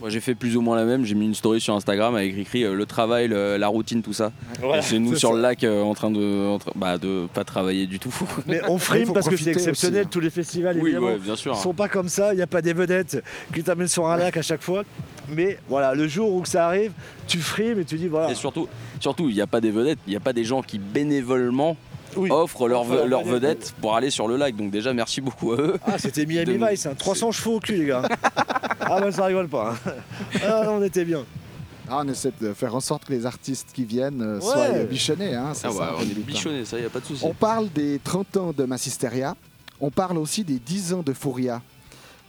Moi 0.00 0.08
j'ai 0.08 0.20
fait 0.20 0.34
plus 0.34 0.56
ou 0.56 0.62
moins 0.62 0.76
la 0.76 0.84
même, 0.86 1.04
j'ai 1.04 1.14
mis 1.14 1.26
une 1.26 1.34
story 1.34 1.60
sur 1.60 1.74
Instagram 1.74 2.14
avec 2.14 2.34
écrit 2.36 2.64
euh, 2.64 2.74
le 2.74 2.86
travail, 2.86 3.28
le- 3.28 3.56
la 3.58 3.68
routine, 3.68 4.02
tout 4.02 4.14
ça. 4.14 4.32
Voilà, 4.60 4.78
Et 4.78 4.82
c'est 4.82 4.98
nous 4.98 5.12
c'est 5.12 5.18
sur 5.18 5.30
ça. 5.30 5.34
le 5.36 5.42
lac 5.42 5.62
euh, 5.62 5.82
en 5.82 5.92
train 5.94 6.10
de, 6.10 6.46
en 6.48 6.58
train- 6.58 6.72
bah, 6.74 6.96
de 6.96 7.26
pas 7.34 7.44
travailler 7.44 7.86
du 7.86 7.98
tout. 7.98 8.14
Mais 8.46 8.60
on 8.68 8.76
Il 8.76 8.80
frime 8.80 9.06
faut 9.06 9.12
parce 9.12 9.28
que 9.28 9.36
c'est 9.36 9.44
profiter 9.44 9.50
exceptionnel, 9.70 10.00
aussi, 10.02 10.10
tous 10.10 10.20
les 10.20 10.30
festivals 10.30 10.76
oui, 10.76 10.82
évidemment. 10.90 11.06
ouais, 11.08 11.18
bien 11.18 11.36
sûr. 11.36 11.54
Ils 11.54 11.60
sont 11.62 11.74
pas 11.74 11.88
comme 11.88 12.08
ça, 12.08 12.32
il 12.32 12.36
n'y 12.36 12.42
a 12.42 12.46
pas 12.46 12.62
des 12.62 12.72
vedettes 12.72 13.22
qui 13.54 13.62
t'amènent 13.62 13.88
sur 13.88 14.06
un 14.08 14.16
lac 14.16 14.36
à 14.36 14.42
chaque 14.42 14.62
fois. 14.62 14.84
Mais 15.28 15.58
voilà, 15.68 15.94
le 15.94 16.08
jour 16.08 16.32
où 16.34 16.40
que 16.40 16.48
ça 16.48 16.66
arrive, 16.66 16.92
tu 17.28 17.38
frimes 17.38 17.78
et 17.80 17.84
tu 17.84 17.96
dis 17.96 18.08
voilà. 18.08 18.30
Et 18.30 18.34
surtout, 18.34 18.68
surtout, 19.00 19.28
il 19.28 19.34
n'y 19.34 19.40
a 19.42 19.46
pas 19.46 19.60
des 19.60 19.70
vedettes, 19.70 19.98
il 20.06 20.10
n'y 20.10 20.16
a 20.16 20.20
pas 20.20 20.32
des 20.32 20.44
gens 20.44 20.62
qui 20.62 20.78
bénévolement 20.78 21.76
Oui. 22.16 22.30
offrent 22.30 22.68
leur, 22.68 22.82
Offrent 22.82 22.94
leur 22.94 23.06
leur 23.08 23.24
vedette. 23.24 23.74
pour 23.80 23.94
aller 23.96 24.10
sur 24.10 24.26
le 24.28 24.36
lac. 24.36 24.56
Donc 24.56 24.70
déjà, 24.70 24.92
merci 24.92 25.20
beaucoup 25.20 25.52
à 25.52 25.56
eux. 25.56 25.76
Ah, 25.86 25.98
c'était 25.98 26.26
Miami 26.26 26.58
De- 26.58 26.66
Vice, 26.70 26.86
hein. 26.86 26.94
300 26.98 27.32
chevaux 27.32 27.56
au 27.56 27.60
cul, 27.60 27.76
les 27.76 27.86
gars. 27.86 28.02
ah, 28.80 29.00
bah 29.00 29.12
ça 29.12 29.24
rigole 29.26 29.48
pas. 29.48 29.74
hein. 29.86 29.92
Ah, 30.44 30.62
non, 30.64 30.72
on 30.78 30.82
était 30.82 31.04
bien. 31.04 31.24
Ah, 31.88 32.02
on 32.04 32.08
essaie 32.08 32.32
de 32.40 32.52
faire 32.52 32.74
en 32.74 32.80
sorte 32.80 33.04
que 33.04 33.12
les 33.12 33.26
artistes 33.26 33.68
qui 33.74 33.84
viennent 33.84 34.22
euh, 34.22 34.34
Ouais. 34.36 34.40
soient 34.40 34.56
euh, 34.58 34.84
bichonnés. 34.86 35.34
Hein, 35.34 35.46
Ah 35.50 35.54
ça, 35.54 35.70
on 35.70 35.80
est 35.80 35.82
hein. 35.82 36.14
bichonnés, 36.26 36.64
ça, 36.64 36.76
il 36.78 36.80
n'y 36.82 36.86
a 36.86 36.90
pas 36.90 37.00
de 37.00 37.04
souci. 37.04 37.24
On 37.24 37.34
parle 37.34 37.68
des 37.72 37.98
30 38.02 38.36
ans 38.36 38.52
de 38.56 38.64
Massisteria. 38.64 39.34
On 39.80 39.90
parle 39.90 40.18
aussi 40.18 40.44
des 40.44 40.58
10 40.58 40.94
ans 40.94 41.02
de 41.02 41.12
Fouria. 41.12 41.62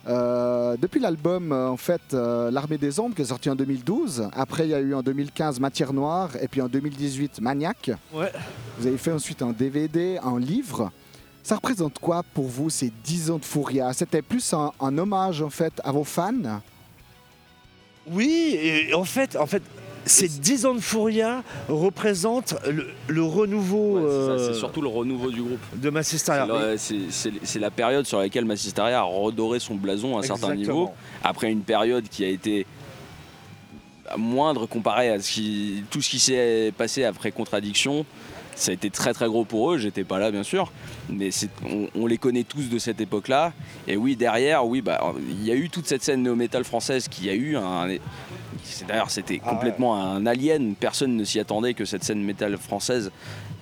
Euh, 0.07 0.77
depuis 0.77 0.99
l'album, 0.99 1.51
euh, 1.51 1.69
en 1.69 1.77
fait, 1.77 2.01
euh, 2.13 2.49
L'Armée 2.49 2.77
des 2.77 2.99
Ombres, 2.99 3.15
qui 3.15 3.21
est 3.21 3.25
sorti 3.25 3.49
en 3.49 3.55
2012. 3.55 4.29
Après, 4.33 4.65
il 4.65 4.71
y 4.71 4.73
a 4.73 4.79
eu 4.79 4.93
en 4.93 5.03
2015 5.03 5.59
Matière 5.59 5.93
Noire. 5.93 6.31
Et 6.41 6.47
puis 6.47 6.61
en 6.61 6.67
2018, 6.67 7.39
Maniac. 7.41 7.91
Ouais. 8.13 8.31
Vous 8.77 8.87
avez 8.87 8.97
fait 8.97 9.11
ensuite 9.11 9.41
un 9.41 9.51
DVD, 9.51 10.17
un 10.23 10.39
livre. 10.39 10.91
Ça 11.43 11.55
représente 11.55 11.99
quoi 11.99 12.23
pour 12.33 12.47
vous 12.47 12.69
ces 12.69 12.91
10 13.03 13.31
ans 13.31 13.37
de 13.37 13.45
Fouria 13.45 13.93
C'était 13.93 14.21
plus 14.21 14.53
un, 14.53 14.71
un 14.79 14.97
hommage 14.97 15.41
en 15.41 15.49
fait 15.49 15.73
à 15.83 15.91
vos 15.91 16.03
fans? 16.03 16.61
Oui, 18.07 18.55
et 18.59 18.93
en 18.93 19.03
fait, 19.03 19.35
en 19.35 19.45
fait, 19.45 19.61
ces 20.05 20.27
10 20.27 20.65
ans 20.65 20.73
de 20.73 20.79
Fouria 20.79 21.43
représentent 21.69 22.55
le, 22.69 22.87
le 23.07 23.23
renouveau 23.23 23.99
Ouais, 23.99 24.01
c'est 24.09 24.25
ça, 24.25 24.31
euh, 24.31 24.53
c'est 24.53 24.59
surtout 24.59 24.81
le 24.81 24.87
renouveau 24.87 25.29
du 25.29 25.41
groupe. 25.41 25.59
de 25.75 25.89
Massisteria. 25.89 26.47
C'est 26.77 27.59
la- 27.59 27.69
période 27.71 28.05
sur 28.07 28.19
laquelle 28.19 28.45
Massisteria 28.45 28.99
a 28.99 29.03
redoré 29.03 29.59
son 29.59 29.75
blason 29.75 30.15
à 30.17 30.19
un 30.19 30.23
certain 30.23 30.55
niveau, 30.55 30.89
après 31.23 31.51
une 31.51 31.61
période 31.61 32.07
qui 32.09 32.23
a 32.25 32.27
été 32.29 32.65
moindre 34.17 34.65
comparée 34.65 35.09
à 35.09 35.19
ce 35.21 35.31
qui, 35.31 35.83
tout 35.89 36.01
ce 36.01 36.09
qui 36.09 36.19
s'est 36.19 36.73
passé 36.77 37.03
après 37.05 37.31
Contradiction. 37.31 38.05
Ça 38.55 38.71
a 38.71 38.73
été 38.73 38.89
très 38.89 39.13
très 39.13 39.27
gros 39.27 39.45
pour 39.45 39.71
eux, 39.71 39.77
j'étais 39.77 40.03
pas 40.03 40.19
là 40.19 40.29
bien 40.29 40.43
sûr, 40.43 40.71
mais 41.09 41.29
on, 41.67 41.87
on 41.95 42.05
les 42.05 42.17
connaît 42.17 42.43
tous 42.43 42.69
de 42.69 42.77
cette 42.77 43.01
époque-là. 43.01 43.53
Et 43.87 43.97
oui, 43.97 44.15
derrière, 44.15 44.65
oui, 44.65 44.81
bah, 44.81 45.13
il 45.29 45.43
y 45.43 45.51
a 45.51 45.55
eu 45.55 45.69
toute 45.69 45.87
cette 45.87 46.03
scène 46.03 46.21
néo-metal 46.23 46.63
française 46.63 47.07
qui 47.07 47.29
a 47.29 47.33
eu 47.33 47.55
un. 47.55 47.87
D'ailleurs, 48.87 49.09
c'était 49.09 49.39
Ah 49.43 49.47
ouais. 49.47 49.53
complètement 49.53 49.95
un 49.95 50.25
alien, 50.25 50.75
personne 50.75 51.15
ne 51.15 51.23
s'y 51.23 51.39
attendait 51.39 51.73
que 51.73 51.85
cette 51.85 52.03
scène 52.03 52.23
métal 52.23 52.57
française 52.57 53.11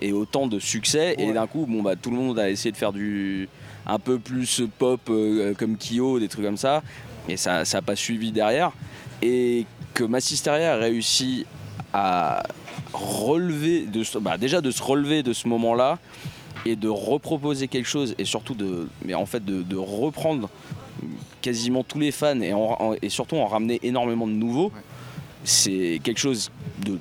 ait 0.01 0.11
autant 0.11 0.47
de 0.47 0.59
succès. 0.59 1.15
Et 1.17 1.31
d'un 1.31 1.47
coup, 1.47 1.65
bon, 1.67 1.81
bah, 1.81 1.95
tout 1.95 2.09
le 2.09 2.17
monde 2.17 2.39
a 2.39 2.49
essayé 2.49 2.71
de 2.71 2.77
faire 2.77 2.91
du 2.93 3.47
un 3.85 3.99
peu 3.99 4.19
plus 4.19 4.63
pop 4.77 5.01
euh, 5.09 5.53
comme 5.53 5.77
Kyo, 5.77 6.19
des 6.19 6.27
trucs 6.27 6.45
comme 6.45 6.57
ça, 6.57 6.83
et 7.27 7.37
ça 7.37 7.63
n'a 7.63 7.81
pas 7.81 7.95
suivi 7.95 8.31
derrière. 8.31 8.71
Et 9.21 9.65
que 9.93 10.03
Massisteria 10.03 10.73
a 10.73 10.77
réussi 10.77 11.45
à 11.93 12.43
relever, 12.93 13.85
de, 13.85 14.03
bah, 14.19 14.37
déjà 14.37 14.61
de 14.61 14.71
se 14.71 14.81
relever 14.81 15.23
de 15.23 15.33
ce 15.33 15.47
moment-là 15.47 15.99
et 16.65 16.75
de 16.75 16.89
reproposer 16.89 17.67
quelque 17.67 17.87
chose 17.87 18.15
et 18.17 18.25
surtout 18.25 18.53
de, 18.53 18.87
mais 19.05 19.13
en 19.13 19.25
fait 19.25 19.43
de, 19.43 19.75
reprendre 19.77 20.49
quasiment 21.41 21.83
tous 21.83 21.99
les 21.99 22.11
fans 22.11 22.39
et, 22.41 23.09
surtout 23.09 23.37
en 23.37 23.47
ramener 23.47 23.79
énormément 23.83 24.27
de 24.27 24.33
nouveaux, 24.33 24.71
c'est 25.43 26.01
quelque 26.03 26.19
chose 26.19 26.51
de 26.85 26.99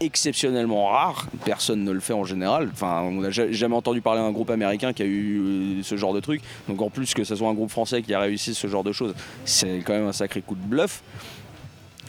exceptionnellement 0.00 0.86
rare. 0.86 1.26
Personne 1.44 1.82
ne 1.82 1.90
le 1.90 2.00
fait 2.00 2.12
en 2.12 2.24
général. 2.24 2.68
Enfin, 2.72 3.00
on 3.02 3.20
n'a 3.20 3.30
ja- 3.30 3.50
jamais 3.50 3.74
entendu 3.74 4.00
parler 4.00 4.20
d'un 4.20 4.30
groupe 4.30 4.50
américain 4.50 4.92
qui 4.92 5.02
a 5.02 5.06
eu 5.06 5.40
euh, 5.40 5.82
ce 5.82 5.96
genre 5.96 6.14
de 6.14 6.20
truc. 6.20 6.40
Donc 6.68 6.80
en 6.82 6.90
plus 6.90 7.14
que 7.14 7.24
ce 7.24 7.34
soit 7.34 7.48
un 7.48 7.54
groupe 7.54 7.70
français 7.70 8.02
qui 8.02 8.14
a 8.14 8.20
réussi 8.20 8.54
ce 8.54 8.66
genre 8.68 8.84
de 8.84 8.92
choses, 8.92 9.14
c'est 9.44 9.82
quand 9.84 9.94
même 9.94 10.06
un 10.06 10.12
sacré 10.12 10.40
coup 10.40 10.54
de 10.54 10.64
bluff. 10.64 11.02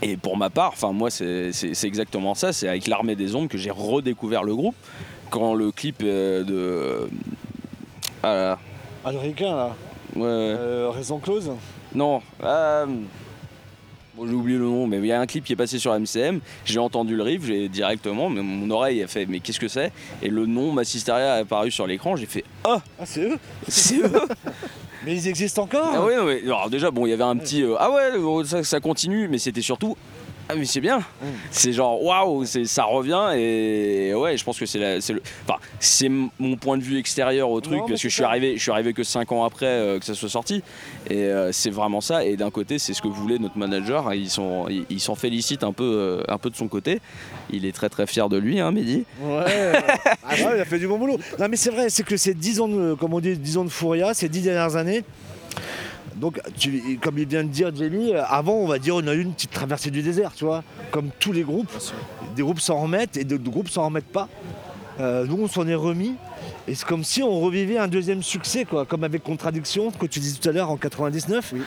Et 0.01 0.15
pour 0.17 0.37
ma 0.37 0.49
part, 0.49 0.71
enfin 0.73 0.91
moi 0.91 1.09
c'est 1.09 1.51
exactement 1.83 2.35
ça. 2.35 2.53
C'est 2.53 2.67
avec 2.67 2.87
l'armée 2.87 3.15
des 3.15 3.35
ombres 3.35 3.49
que 3.49 3.57
j'ai 3.57 3.71
redécouvert 3.71 4.43
le 4.43 4.55
groupe. 4.55 4.75
Quand 5.29 5.53
le 5.53 5.71
clip 5.71 5.97
euh, 6.03 6.43
de 6.43 7.09
ah 8.23 8.33
là, 8.33 8.59
Alricain, 9.05 9.55
là, 9.55 9.75
ouais, 10.15 10.21
ouais. 10.21 10.27
euh, 10.27 10.89
Raison 10.89 11.19
Close. 11.19 11.51
Non. 11.93 12.21
euh, 12.43 12.85
bon, 14.15 14.27
j'ai 14.27 14.33
oublié 14.33 14.57
le 14.57 14.65
nom, 14.65 14.87
mais 14.87 14.97
il 14.97 15.05
y 15.05 15.11
a 15.11 15.19
un 15.21 15.25
clip 15.27 15.43
qui 15.43 15.53
est 15.53 15.55
passé 15.55 15.77
sur 15.79 15.93
MCM. 15.93 16.39
J'ai 16.65 16.79
entendu 16.79 17.15
le 17.15 17.23
riff, 17.23 17.45
j'ai 17.45 17.69
directement, 17.69 18.29
mais 18.29 18.41
mon 18.41 18.69
oreille 18.71 19.03
a 19.03 19.07
fait 19.07 19.25
mais 19.27 19.39
qu'est-ce 19.39 19.59
que 19.59 19.67
c'est? 19.67 19.91
Et 20.23 20.29
le 20.29 20.45
nom 20.47 20.71
Massisteria 20.71 21.37
est 21.37 21.41
apparu 21.41 21.69
sur 21.71 21.85
l'écran. 21.85 22.15
J'ai 22.15 22.25
fait 22.25 22.43
ah, 22.63 22.81
Ah, 22.99 23.05
c'est 23.05 23.21
eux? 23.21 23.37
C'est 23.67 23.99
eux 23.99 24.11
Mais 25.05 25.15
ils 25.15 25.27
existent 25.27 25.63
encore 25.63 25.91
Ah 25.93 26.03
ouais, 26.05 26.41
alors 26.43 26.69
déjà 26.69 26.91
bon, 26.91 27.05
il 27.05 27.09
y 27.09 27.13
avait 27.13 27.23
un 27.23 27.37
petit 27.37 27.63
euh, 27.63 27.75
ah 27.79 27.91
ouais, 27.91 28.45
ça, 28.45 28.63
ça 28.63 28.79
continue, 28.79 29.27
mais 29.27 29.37
c'était 29.37 29.61
surtout 29.61 29.95
ah 30.51 30.55
mais 30.55 30.65
c'est 30.65 30.81
bien. 30.81 30.99
C'est 31.51 31.73
genre 31.73 32.01
waouh, 32.01 32.43
ça 32.43 32.83
revient 32.83 33.37
et 33.37 34.15
ouais, 34.15 34.35
je 34.35 34.43
pense 34.43 34.57
que 34.57 34.65
c'est 34.65 34.79
le, 34.79 35.21
enfin 35.47 35.59
c'est 35.79 36.09
mon 36.09 36.57
point 36.57 36.75
de 36.75 36.81
vue 36.81 36.97
extérieur 36.97 37.51
au 37.51 37.61
truc 37.61 37.77
Non, 37.77 37.87
parce 37.87 38.01
que 38.01 38.09
je 38.09 38.13
suis 38.15 38.23
arrivé, 38.23 38.57
je 38.57 38.61
suis 38.63 38.71
arrivé 38.71 38.93
que 38.93 39.03
5 39.03 39.31
ans 39.31 39.43
après 39.43 39.67
euh, 39.67 39.99
que 39.99 40.05
ça 40.05 40.15
soit 40.15 40.27
sorti 40.27 40.63
et 41.07 41.17
euh, 41.25 41.51
c'est 41.51 41.69
vraiment 41.69 42.01
ça. 42.01 42.25
Et 42.25 42.35
d'un 42.35 42.49
côté, 42.49 42.79
c'est 42.79 42.95
ce 42.95 43.01
que 43.03 43.07
voulait 43.07 43.37
notre 43.37 43.59
manager. 43.59 44.11
Ils 44.15 44.29
sont, 44.29 44.65
ils 44.69 44.85
il 44.89 44.99
s'en 44.99 45.13
félicite 45.13 45.63
un 45.63 45.71
peu, 45.71 45.83
euh, 45.83 46.23
un 46.27 46.39
peu 46.39 46.49
de 46.49 46.55
son 46.55 46.67
côté. 46.67 46.99
Il 47.51 47.63
est 47.65 47.71
très 47.71 47.89
très 47.89 48.07
fier 48.07 48.27
de 48.27 48.37
lui, 48.37 48.59
hein, 48.59 48.71
Mehdi. 48.71 49.05
Ouais, 49.21 49.43
Ah 50.23 50.33
ouais, 50.33 50.55
il 50.55 50.61
a 50.61 50.65
fait 50.65 50.79
du 50.79 50.87
bon 50.87 50.97
boulot. 50.97 51.19
Non, 51.37 51.47
mais 51.47 51.57
c'est 51.57 51.69
vrai, 51.69 51.91
c'est 51.91 52.03
que 52.03 52.17
ces 52.17 52.33
10 52.33 52.59
ans 52.61 52.67
de, 52.67 52.95
comme 52.95 53.13
on 53.13 53.19
dit, 53.19 53.37
10 53.37 53.57
ans 53.57 53.65
de 53.65 53.69
Fouria, 53.69 54.15
ces 54.15 54.29
10 54.29 54.41
dernières 54.41 54.75
années. 54.75 55.03
Donc, 56.15 56.39
tu- 56.57 56.99
comme 57.01 57.17
il 57.17 57.27
vient 57.27 57.43
de 57.43 57.49
dire 57.49 57.71
Jamie, 57.75 58.13
euh, 58.13 58.23
avant, 58.27 58.53
on 58.53 58.67
va 58.67 58.79
dire, 58.79 58.95
on 58.95 59.07
a 59.07 59.13
eu 59.13 59.21
une 59.21 59.33
petite 59.33 59.51
traversée 59.51 59.91
du 59.91 60.01
désert, 60.01 60.31
tu 60.35 60.45
vois, 60.45 60.63
comme 60.91 61.09
tous 61.19 61.31
les 61.31 61.43
groupes. 61.43 61.71
Des 62.35 62.41
groupes 62.41 62.59
s'en 62.59 62.79
remettent 62.81 63.17
et 63.17 63.23
d'autres 63.23 63.49
groupes 63.49 63.69
s'en 63.69 63.85
remettent 63.85 64.11
pas. 64.11 64.27
Euh, 64.99 65.25
nous, 65.25 65.37
on 65.41 65.47
s'en 65.47 65.65
est 65.67 65.75
remis. 65.75 66.15
Et 66.67 66.75
c'est 66.75 66.85
comme 66.85 67.03
si 67.03 67.23
on 67.23 67.39
revivait 67.39 67.77
un 67.77 67.87
deuxième 67.87 68.21
succès, 68.21 68.65
quoi, 68.65 68.85
comme 68.85 69.03
avec 69.03 69.23
Contradiction, 69.23 69.91
que 69.91 70.05
tu 70.05 70.19
disais 70.19 70.37
tout 70.39 70.49
à 70.49 70.51
l'heure 70.51 70.69
en 70.69 70.77
99. 70.77 71.51
Oui. 71.53 71.61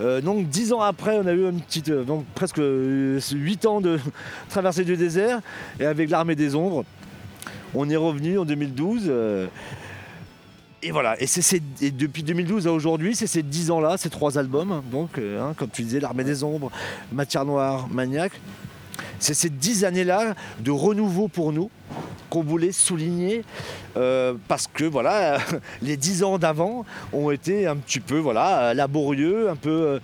Euh, 0.00 0.20
donc, 0.20 0.48
10 0.48 0.72
ans 0.72 0.80
après, 0.82 1.18
on 1.18 1.26
a 1.26 1.32
eu 1.32 1.48
une 1.48 1.60
petite, 1.60 1.88
euh, 1.88 2.04
donc 2.04 2.24
presque 2.34 2.60
8 2.60 3.66
ans 3.66 3.80
de 3.80 3.98
traversée 4.48 4.84
du 4.84 4.96
désert. 4.96 5.40
Et 5.80 5.84
avec 5.84 6.10
l'armée 6.10 6.36
des 6.36 6.54
ombres, 6.54 6.84
on 7.74 7.90
est 7.90 7.96
revenu 7.96 8.38
en 8.38 8.44
2012. 8.44 9.10
Et 10.86 10.92
voilà, 10.92 11.20
et, 11.20 11.26
c'est 11.26 11.60
depuis 11.80 12.22
2012 12.22 12.68
à 12.68 12.72
aujourd'hui, 12.72 13.16
c'est 13.16 13.26
ces 13.26 13.42
10 13.42 13.72
ans-là, 13.72 13.96
ces 13.96 14.08
trois 14.08 14.38
albums, 14.38 14.82
donc, 14.92 15.18
euh, 15.18 15.42
hein, 15.42 15.52
comme 15.56 15.68
tu 15.68 15.82
disais, 15.82 15.98
L'Armée 15.98 16.22
des 16.22 16.44
Ombres, 16.44 16.70
Matière 17.10 17.44
Noire, 17.44 17.88
Maniac. 17.90 18.30
C'est 19.18 19.34
ces 19.34 19.50
10 19.50 19.84
années-là 19.84 20.36
de 20.60 20.70
renouveau 20.70 21.26
pour 21.26 21.52
nous 21.52 21.70
qu'on 22.30 22.44
voulait 22.44 22.70
souligner 22.70 23.42
euh, 23.96 24.34
parce 24.46 24.68
que 24.68 24.84
voilà, 24.84 25.38
les 25.82 25.96
10 25.96 26.22
ans 26.22 26.38
d'avant 26.38 26.84
ont 27.12 27.32
été 27.32 27.66
un 27.66 27.74
petit 27.74 27.98
peu 27.98 28.18
voilà, 28.18 28.72
laborieux, 28.72 29.50
un 29.50 29.56
peu. 29.56 29.70
euh, 29.70 29.98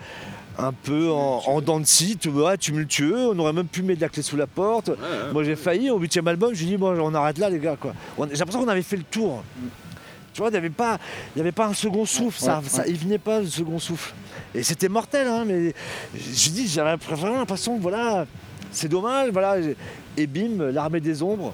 un 0.59 0.73
peu 0.73 1.11
en, 1.11 1.41
en 1.47 1.63
dents 1.63 1.81
de 1.81 1.87
scie, 1.87 2.19
tu 2.19 2.29
vois, 2.29 2.59
tumultueux, 2.59 3.31
on 3.31 3.39
aurait 3.39 3.55
même 3.55 3.69
pu 3.69 3.83
mettre 3.83 4.03
la 4.03 4.11
clé 4.11 4.21
sous 4.21 4.37
la 4.37 4.47
porte. 4.47 4.91
Moi 5.33 5.45
j'ai 5.45 5.57
failli 5.57 5.89
au 5.89 5.99
huitième 5.99 6.29
album, 6.29 6.53
j'ai 6.53 6.67
dit 6.67 6.77
bon 6.77 6.95
on 7.01 7.15
arrête 7.15 7.39
là 7.39 7.49
les 7.49 7.59
gars 7.59 7.77
quoi. 7.81 7.95
J'ai 8.19 8.37
l'impression 8.37 8.61
qu'on 8.63 8.69
avait 8.69 8.83
fait 8.83 8.99
le 8.99 9.05
tour. 9.05 9.43
Tu 10.33 10.41
vois, 10.41 10.49
il 10.49 10.53
n'y 10.53 10.57
avait, 10.59 10.71
pas- 10.71 10.99
y 11.37 11.41
avait 11.41 11.53
pas 11.53 11.67
un 11.67 11.75
second 11.75 12.05
souffle, 12.07 12.39
ça, 12.41 12.59
Ouais, 12.59 12.69
ça, 12.69 12.85
il 12.87 12.97
venait 12.97 13.19
pas 13.19 13.41
le 13.41 13.47
second 13.47 13.79
souffle. 13.79 14.15
Et 14.55 14.63
c'était 14.63 14.89
mortel, 14.89 15.27
hein, 15.29 15.45
mais 15.47 15.75
je 16.15 16.51
dis, 16.51 16.67
j'avais 16.69 16.97
vraiment 16.97 17.37
l'impression 17.39 17.77
que 17.77 17.83
voilà, 17.83 18.27
c'est 18.71 18.89
dommage, 18.89 19.31
voilà. 19.31 19.57
Et 20.17 20.27
bim, 20.27 20.71
l'armée 20.73 21.01
des 21.01 21.23
ombres. 21.23 21.53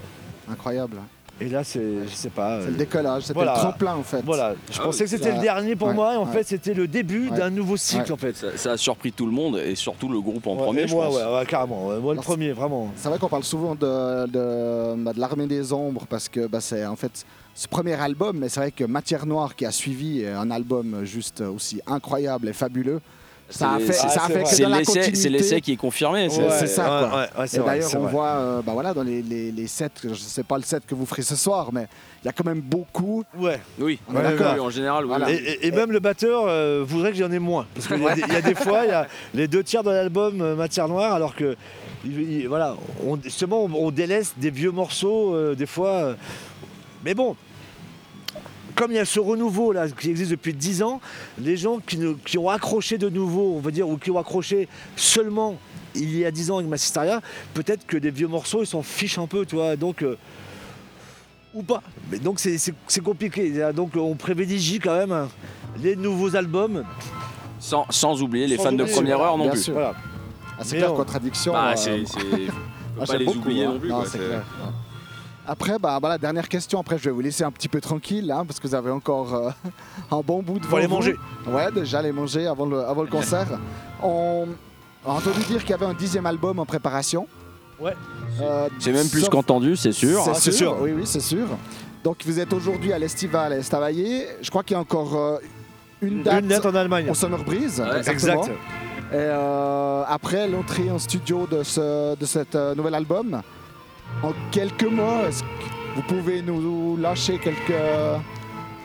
Incroyable. 0.49 0.97
Et 1.41 1.47
là, 1.47 1.63
c'est, 1.63 1.79
je 2.05 2.13
sais 2.13 2.29
pas. 2.29 2.59
C'est 2.59 2.67
euh, 2.67 2.71
le 2.71 2.75
décollage, 2.75 3.21
c'était 3.23 3.33
voilà. 3.33 3.53
le 3.53 3.59
tremplin 3.59 3.95
en 3.95 4.03
fait. 4.03 4.21
Voilà, 4.25 4.55
je 4.69 4.77
Ah 4.81 4.83
pensais 4.83 5.03
oui, 5.05 5.09
que 5.09 5.15
c'était 5.17 5.29
ça- 5.29 5.35
le 5.37 5.41
dernier 5.41 5.75
pour 5.77 5.87
ouais, 5.87 5.93
moi, 5.93 6.13
et 6.15 6.17
en 6.17 6.25
ouais. 6.25 6.33
fait, 6.33 6.43
c'était 6.43 6.73
le 6.73 6.85
début 6.85 7.29
Ouais. 7.29 7.37
d'un 7.37 7.49
nouveau 7.49 7.77
cycle, 7.77 8.03
Ouais. 8.03 8.11
en 8.11 8.17
fait. 8.17 8.35
Ça, 8.35 8.57
ça 8.57 8.71
a 8.73 8.77
surpris 8.77 9.13
tout 9.13 9.25
le 9.25 9.31
monde 9.31 9.57
et 9.57 9.73
surtout 9.75 10.09
le 10.09 10.19
groupe 10.19 10.45
en 10.47 10.55
Ouais, 10.55 10.63
premier, 10.63 10.87
je 10.87 10.93
moi, 10.93 11.05
pense. 11.05 11.15
ouais, 11.15 11.23
ouais, 11.37 11.45
carrément. 11.45 11.87
ouais, 11.87 11.99
moi, 11.99 12.13
le 12.13 12.19
premier, 12.19 12.51
vraiment. 12.51 12.91
C'est 12.97 13.07
vrai 13.07 13.17
qu'on 13.19 13.29
parle 13.29 13.45
souvent 13.45 13.73
de, 13.75 14.25
de, 14.27 14.95
bah, 15.01 15.13
de 15.13 15.19
l'armée 15.21 15.47
des 15.47 15.71
ombres 15.71 16.05
parce 16.09 16.27
que 16.27 16.45
bah, 16.47 16.59
c'est 16.59 16.85
en 16.85 16.97
fait 16.97 17.25
ce 17.61 17.67
premier 17.67 17.95
album, 17.95 18.37
mais 18.39 18.47
c'est 18.47 18.61
vrai 18.61 18.71
que 18.71 18.85
Matière 18.85 19.25
Noire 19.25 19.53
qui 19.53 19.65
a 19.65 19.71
suivi 19.71 20.21
est 20.21 20.29
un 20.31 20.49
album 20.49 21.03
juste 21.03 21.41
aussi 21.41 21.81
incroyable 21.87 22.47
et 22.47 22.53
fabuleux. 22.53 23.01
Ça 23.49 23.71
a 23.73 23.79
C'est- 23.79 23.85
fait, 23.87 23.93
ça 23.93 24.07
a 24.23 24.27
fait 24.29 24.43
que 24.43 24.49
C'est 24.49 24.63
dans 24.63 24.69
la 24.69 24.77
l'essai 24.79 24.91
c'est 24.93 24.99
continuité. 25.11 25.29
l'essai 25.29 25.59
qui 25.61 25.71
est 25.73 25.75
confirmé. 25.75 26.29
c'est- 26.29 26.49
c'est 26.51 26.67
ça, 26.67 26.83
quoi. 26.85 27.01
Ouais, 27.09 27.41
ouais, 27.41 27.45
Et 27.51 27.57
vrai, 27.59 27.65
d'ailleurs, 27.79 27.91
on 27.95 27.99
vrai. 28.03 28.11
voit 28.11 28.27
euh, 28.29 28.61
bah, 28.61 28.71
voilà, 28.73 28.93
dans 28.93 29.03
les, 29.03 29.21
les, 29.23 29.51
les 29.51 29.67
sets, 29.67 29.89
je 30.05 30.13
sais 30.13 30.43
pas 30.43 30.55
le 30.57 30.63
set 30.63 30.83
que 30.87 30.95
vous 30.95 31.05
ferez 31.05 31.23
ce 31.23 31.35
soir, 31.35 31.73
mais 31.73 31.87
il 32.23 32.27
y 32.27 32.29
a 32.29 32.31
quand 32.31 32.45
même 32.45 32.61
beaucoup. 32.61 33.23
Ouais. 33.37 33.59
Oui, 33.79 33.99
On 34.07 34.13
est 34.15 34.35
oui, 34.39 34.59
en 34.61 34.69
général, 34.69 35.03
oui. 35.03 35.09
Voilà. 35.09 35.29
Et, 35.31 35.35
et- 35.35 35.67
et 35.67 35.71
même 35.71 35.91
le 35.91 35.99
batteur 35.99 36.43
euh, 36.47 36.85
voudrait 36.87 37.11
que 37.11 37.17
j'en 37.17 37.31
ai 37.31 37.39
moins. 37.39 37.65
Parce 37.73 37.87
qu'il 37.87 38.01
y, 38.01 38.07
a 38.07 38.15
des- 38.15 38.21
il 38.25 38.33
y 38.33 38.37
a 38.37 38.41
des 38.41 38.55
fois, 38.55 38.85
il 38.85 38.89
y 38.89 38.93
a 38.93 39.07
les 39.33 39.47
deux 39.49 39.63
tiers 39.63 39.83
de 39.83 39.89
l'album 39.91 40.39
euh, 40.39 40.55
Matière 40.55 40.87
Noire, 40.87 41.13
alors 41.15 41.35
que 41.35 41.57
il- 42.05 42.21
il- 42.41 42.47
voilà, 42.47 42.75
on, 43.05 43.19
justement, 43.21 43.65
on, 43.65 43.73
on 43.87 43.91
délaisse 43.91 44.33
des 44.37 44.51
vieux 44.51 44.71
morceaux 44.71 45.33
euh, 45.35 45.55
des 45.55 45.65
fois. 45.65 45.89
euh. 45.89 46.13
mais 47.03 47.15
bon, 47.15 47.35
comme 48.79 48.91
il 48.91 48.95
y 48.95 48.99
a 48.99 49.05
ce 49.05 49.19
renouveau 49.19 49.73
là 49.73 49.89
qui 49.89 50.09
existe 50.09 50.31
depuis 50.31 50.53
10 50.53 50.83
ans, 50.83 51.01
les 51.37 51.57
gens 51.57 51.79
qui, 51.85 51.97
ne- 51.97 52.13
qui 52.13 52.37
ont 52.37 52.47
accroché 52.47 52.97
de 52.97 53.09
nouveau, 53.09 53.55
on 53.57 53.59
va 53.59 53.71
dire, 53.71 53.89
ou 53.89 53.97
qui 53.97 54.09
ont 54.09 54.17
accroché 54.17 54.69
seulement 54.95 55.57
il 55.95 56.17
y 56.17 56.23
a 56.25 56.31
10 56.31 56.49
ans 56.51 56.57
avec 56.59 56.69
Massisteria, 56.69 57.19
peut-être 57.53 57.85
que 57.85 57.97
des 57.97 58.09
vieux 58.09 58.27
morceaux 58.29 58.61
ils 58.63 58.67
s'en 58.67 58.81
fichent 58.81 59.17
un 59.17 59.27
peu, 59.27 59.45
tu 59.45 59.55
vois. 59.55 59.75
Donc 59.75 60.01
euh, 60.01 60.15
ou 61.53 61.61
pas. 61.61 61.81
Mais 62.09 62.19
donc 62.19 62.39
c'est- 62.39 62.73
compliqué. 63.03 63.51
Donc 63.75 63.91
on 63.97 64.15
privilégie 64.15 64.79
quand 64.79 64.95
même 64.95 65.11
hein, 65.11 65.27
les 65.83 65.97
nouveaux 65.97 66.35
albums. 66.37 66.85
Sans, 67.59 67.85
sans 67.89 68.21
oublier 68.21 68.47
les 68.47 68.55
Sans 68.55 68.63
fans 68.63 68.71
de 68.71 68.85
première 68.85 69.19
heure 69.19 69.37
non 69.37 69.43
bien 69.43 69.51
plus. 69.53 69.63
sûr. 69.63 69.73
Voilà. 69.73 69.93
Ah, 70.57 70.61
c'est 70.63 70.77
clair, 70.77 70.93
on- 70.93 70.95
contradiction. 70.95 71.51
Bah, 71.51 71.73
euh, 71.73 71.75
c'est, 71.75 71.97
moi, 72.95 73.05
pas 73.05 73.17
les 73.17 73.25
beaucoup, 73.25 73.39
oublier 73.39 73.65
hein. 73.65 73.73
non 73.73 73.79
plus. 73.79 73.89
Non, 73.89 74.01
quoi, 74.03 74.07
Après, 75.47 75.79
bah, 75.79 75.97
voilà, 75.99 76.17
dernière 76.17 76.47
question. 76.47 76.79
Après, 76.79 76.97
je 76.97 77.05
vais 77.05 77.11
vous 77.11 77.21
laisser 77.21 77.43
un 77.43 77.51
petit 77.51 77.67
peu 77.67 77.81
tranquille, 77.81 78.31
hein, 78.31 78.45
parce 78.45 78.59
que 78.59 78.67
vous 78.67 78.75
avez 78.75 78.91
encore 78.91 79.33
euh, 79.33 79.49
un 80.11 80.19
bon 80.21 80.41
bout 80.43 80.59
de 80.59 80.65
Faut 80.65 80.75
aller 80.77 80.87
manger. 80.87 81.15
Ouais, 81.47 81.71
déjà 81.71 82.01
les 82.01 82.11
manger 82.11 82.45
avant 82.47 82.65
le, 82.65 82.79
avant 82.81 83.01
le 83.01 83.07
concert. 83.09 83.47
On 84.03 84.45
a 85.05 85.09
entendu 85.11 85.39
dire 85.47 85.61
qu'il 85.61 85.71
y 85.71 85.73
avait 85.73 85.85
un 85.87 85.93
dixième 85.93 86.25
album 86.25 86.59
en 86.59 86.65
préparation. 86.65 87.27
Ouais. 87.79 87.95
Euh, 88.41 88.67
C'est 88.79 88.91
même 88.91 89.07
plus 89.09 89.21
sauf- 89.21 89.29
qu'entendu, 89.29 89.75
c'est 89.75 89.91
sûr. 89.93 90.21
C'est 90.23 90.29
Ah, 90.31 90.33
sûr. 90.35 90.53
sûr. 90.53 90.77
Oui, 90.81 90.91
oui, 90.95 91.03
c'est 91.05 91.19
sûr. 91.21 91.47
Donc, 92.03 92.17
vous 92.25 92.39
êtes 92.39 92.53
aujourd'hui 92.53 92.93
à 92.93 92.99
l'Estival 92.99 93.53
à 93.53 93.57
Estavayer. 93.57 94.27
Je 94.41 94.49
crois 94.49 94.63
qu'il 94.63 94.75
y 94.75 94.77
a 94.77 94.81
encore 94.81 95.15
euh, 95.17 95.37
une 96.01 96.21
date 96.23 96.43
Une 96.43 96.49
lettre 96.49 96.69
en 96.69 96.75
Allemagne. 96.75 97.09
au 97.09 97.13
Summer 97.13 97.43
Breeze. 97.43 97.79
Ouais, 97.79 97.97
exactement. 97.97 98.43
Exact. 98.43 98.55
Et 99.11 99.15
euh, 99.15 100.03
après 100.07 100.47
l'entrée 100.47 100.91
en 100.91 100.99
studio 100.99 101.47
de 101.49 101.63
ce 101.63 102.15
de 102.15 102.25
cet 102.27 102.53
euh, 102.55 102.75
nouvel 102.75 102.93
album, 102.93 103.41
en 104.23 104.33
quelques 104.51 104.83
mots, 104.83 105.25
est-ce 105.27 105.43
que 105.43 105.47
vous 105.95 106.01
pouvez 106.03 106.41
nous 106.41 106.97
lâcher 106.97 107.37
quelques 107.39 107.73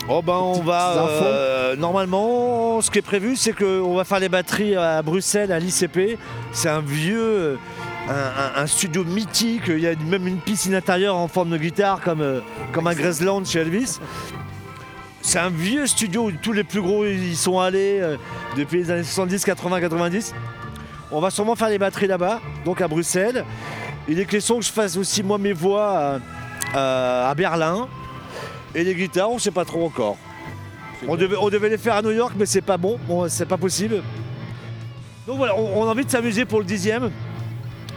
Oh 0.09 0.21
ben 0.21 0.35
on 0.35 0.61
va 0.61 0.91
infos. 1.03 1.25
euh, 1.25 1.77
normalement 1.77 2.81
ce 2.83 2.91
qui 2.91 2.99
est 2.99 3.03
prévu 3.03 3.37
c'est 3.37 3.55
qu'on 3.55 3.95
va 3.95 4.05
faire 4.05 4.21
les 4.21 4.29
batteries 4.29 4.77
à 4.77 5.01
Bruxelles 5.03 5.51
à 5.51 5.59
l'ICP. 5.59 6.19
C'est 6.53 6.69
un 6.69 6.81
vieux 6.81 7.59
un, 8.09 8.13
un- 8.13 8.63
un 8.63 8.67
studio 8.67 9.03
mythique, 9.03 9.63
il 9.69 9.79
y 9.81 9.87
a 9.87 9.95
même 9.97 10.27
une 10.27 10.37
piscine 10.41 10.75
intérieure 10.75 11.17
en 11.17 11.27
forme 11.27 11.49
de 11.51 11.57
guitare 11.57 12.03
comme, 12.03 12.21
euh, 12.21 12.41
comme 12.73 12.87
à 12.87 12.95
Graceland 12.95 13.43
chez 13.47 13.61
Elvis. 13.61 13.99
C'est 15.23 15.39
un 15.39 15.49
vieux 15.49 15.87
studio 15.87 16.25
où 16.27 16.33
tous 16.33 16.53
les 16.53 16.65
plus 16.65 16.83
gros 16.83 17.07
y 17.07 17.35
sont 17.35 17.59
allés 17.59 17.99
euh, 18.03 18.17
depuis 18.59 18.79
les 18.83 18.91
années 18.91 19.05
70, 19.05 19.43
80, 19.47 19.81
90. 19.81 20.35
On 21.13 21.21
va 21.21 21.31
sûrement 21.31 21.55
faire 21.55 21.71
les 21.71 21.79
batteries 21.79 22.09
là-bas, 22.09 22.41
donc 22.67 22.83
à 22.83 22.89
Bruxelles. 22.89 23.43
Il 24.09 24.19
est 24.21 24.25
question 24.27 24.59
que 24.59 24.65
je 24.65 24.71
fasse 24.73 24.97
aussi 24.97 25.23
moi 25.23 25.39
mes 25.39 25.53
voix 25.53 25.99
à- 25.99 26.19
à- 26.75 27.31
à 27.31 27.35
Berlin. 27.35 27.89
Et 28.75 28.85
les 28.85 28.95
guitares, 28.95 29.31
on 29.31 29.39
sait 29.39 29.51
pas 29.51 29.65
trop 29.65 29.85
encore. 29.87 30.17
On 31.07 31.17
devait, 31.17 31.37
on 31.41 31.49
devait 31.49 31.69
les 31.69 31.79
faire 31.79 31.95
à 31.97 32.03
New 32.03 32.11
York, 32.11 32.35
mais 32.37 32.47
c'est 32.47 32.63
pas 32.63 32.77
bon, 32.77 32.99
bon 33.07 33.29
c'est 33.29 33.47
pas 33.47 33.57
possible. 33.59 34.03
Donc 35.27 35.37
voilà, 35.39 35.55
on, 35.57 35.83
on 35.83 35.87
a 35.87 35.91
envie 35.93 36.05
de 36.05 36.11
s'amuser 36.11 36.45
pour 36.45 36.59
le 36.59 36.65
dixième. 36.65 37.11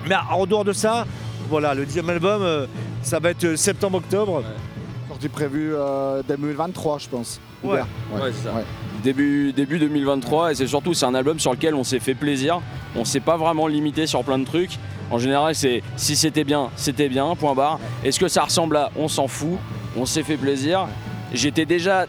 Mais 0.08 0.16
en 0.32 0.46
dehors 0.46 0.64
de 0.66 0.74
ça, 0.74 1.06
voilà, 1.50 1.74
le 1.74 1.86
dixième 1.86 2.10
album, 2.10 2.42
euh, 2.42 2.66
ça 3.02 3.20
va 3.20 3.32
être 3.32 3.44
euh, 3.44 3.56
septembre-octobre. 3.56 4.44
sorties 5.10 5.30
prévues 5.30 5.74
euh, 5.76 6.22
2023, 6.28 7.00
je 7.00 7.10
pense. 7.10 7.40
Ou 7.64 7.70
Ouais. 7.72 7.78
bien 7.78 7.88
Ouais, 8.20 8.32
c'est 8.34 8.48
ça. 8.48 8.54
Ouais. 8.54 8.64
Début, 9.04 9.52
début 9.54 9.80
2023 9.80 10.52
et 10.52 10.56
c'est 10.56 10.68
surtout 10.68 10.94
c'est 10.94 11.06
un 11.06 11.16
album 11.16 11.40
sur 11.40 11.52
lequel 11.52 11.76
on 11.76 11.84
s'est 11.84 12.00
fait 12.00 12.14
plaisir. 12.16 12.62
On 12.96 13.06
s'est 13.06 13.20
pas 13.20 13.38
vraiment 13.38 13.68
limité 13.68 14.06
sur 14.08 14.24
plein 14.24 14.40
de 14.40 14.46
trucs. 14.46 14.78
En 15.12 15.18
général 15.20 15.56
c'est 15.56 15.82
si 15.96 16.16
c'était 16.16 16.44
bien, 16.44 16.70
c'était 16.76 17.10
bien, 17.10 17.36
point 17.36 17.54
barre. 17.54 17.80
Est-ce 18.04 18.20
que 18.20 18.28
ça 18.28 18.44
ressemble 18.44 18.78
à 18.78 18.92
On 18.98 19.08
s'en 19.08 19.28
fout, 19.28 19.58
on 19.98 20.06
s'est 20.06 20.24
fait 20.24 20.38
plaisir. 20.38 20.88
J'étais 21.34 21.66
déjà 21.66 22.06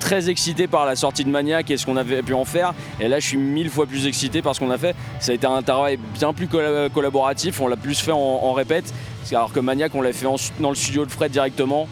très 0.00 0.30
excité 0.30 0.66
par 0.66 0.86
la 0.86 0.96
sortie 0.96 1.24
de 1.24 1.28
Maniac 1.30 1.70
et 1.70 1.76
ce 1.76 1.84
qu'on 1.84 1.96
avait 1.98 2.22
pu 2.22 2.32
en 2.34 2.44
faire. 2.44 2.72
Et 3.00 3.08
là 3.08 3.20
je 3.20 3.26
suis 3.26 3.36
mille 3.36 3.68
fois 3.70 3.86
plus 3.86 4.06
excité 4.06 4.40
par 4.42 4.54
ce 4.54 4.60
qu'on 4.60 4.70
a 4.70 4.78
fait. 4.78 4.94
Ça 5.20 5.32
a 5.32 5.34
été 5.34 5.46
un 5.46 5.62
travail 5.62 5.98
bien 6.18 6.32
plus 6.32 6.46
colla- 6.48 6.88
collaboratif, 6.88 7.60
on 7.60 7.68
l'a 7.68 7.76
plus 7.76 8.00
fait 8.00 8.12
en, 8.12 8.16
en 8.18 8.52
répète. 8.52 8.92
Alors 9.32 9.52
que 9.52 9.60
Maniac 9.60 9.94
on 9.94 10.00
l'a 10.02 10.12
fait 10.12 10.26
en- 10.26 10.36
dans 10.58 10.70
le 10.70 10.74
studio 10.74 11.04
de 11.04 11.10
Fred 11.10 11.30
directement, 11.30 11.86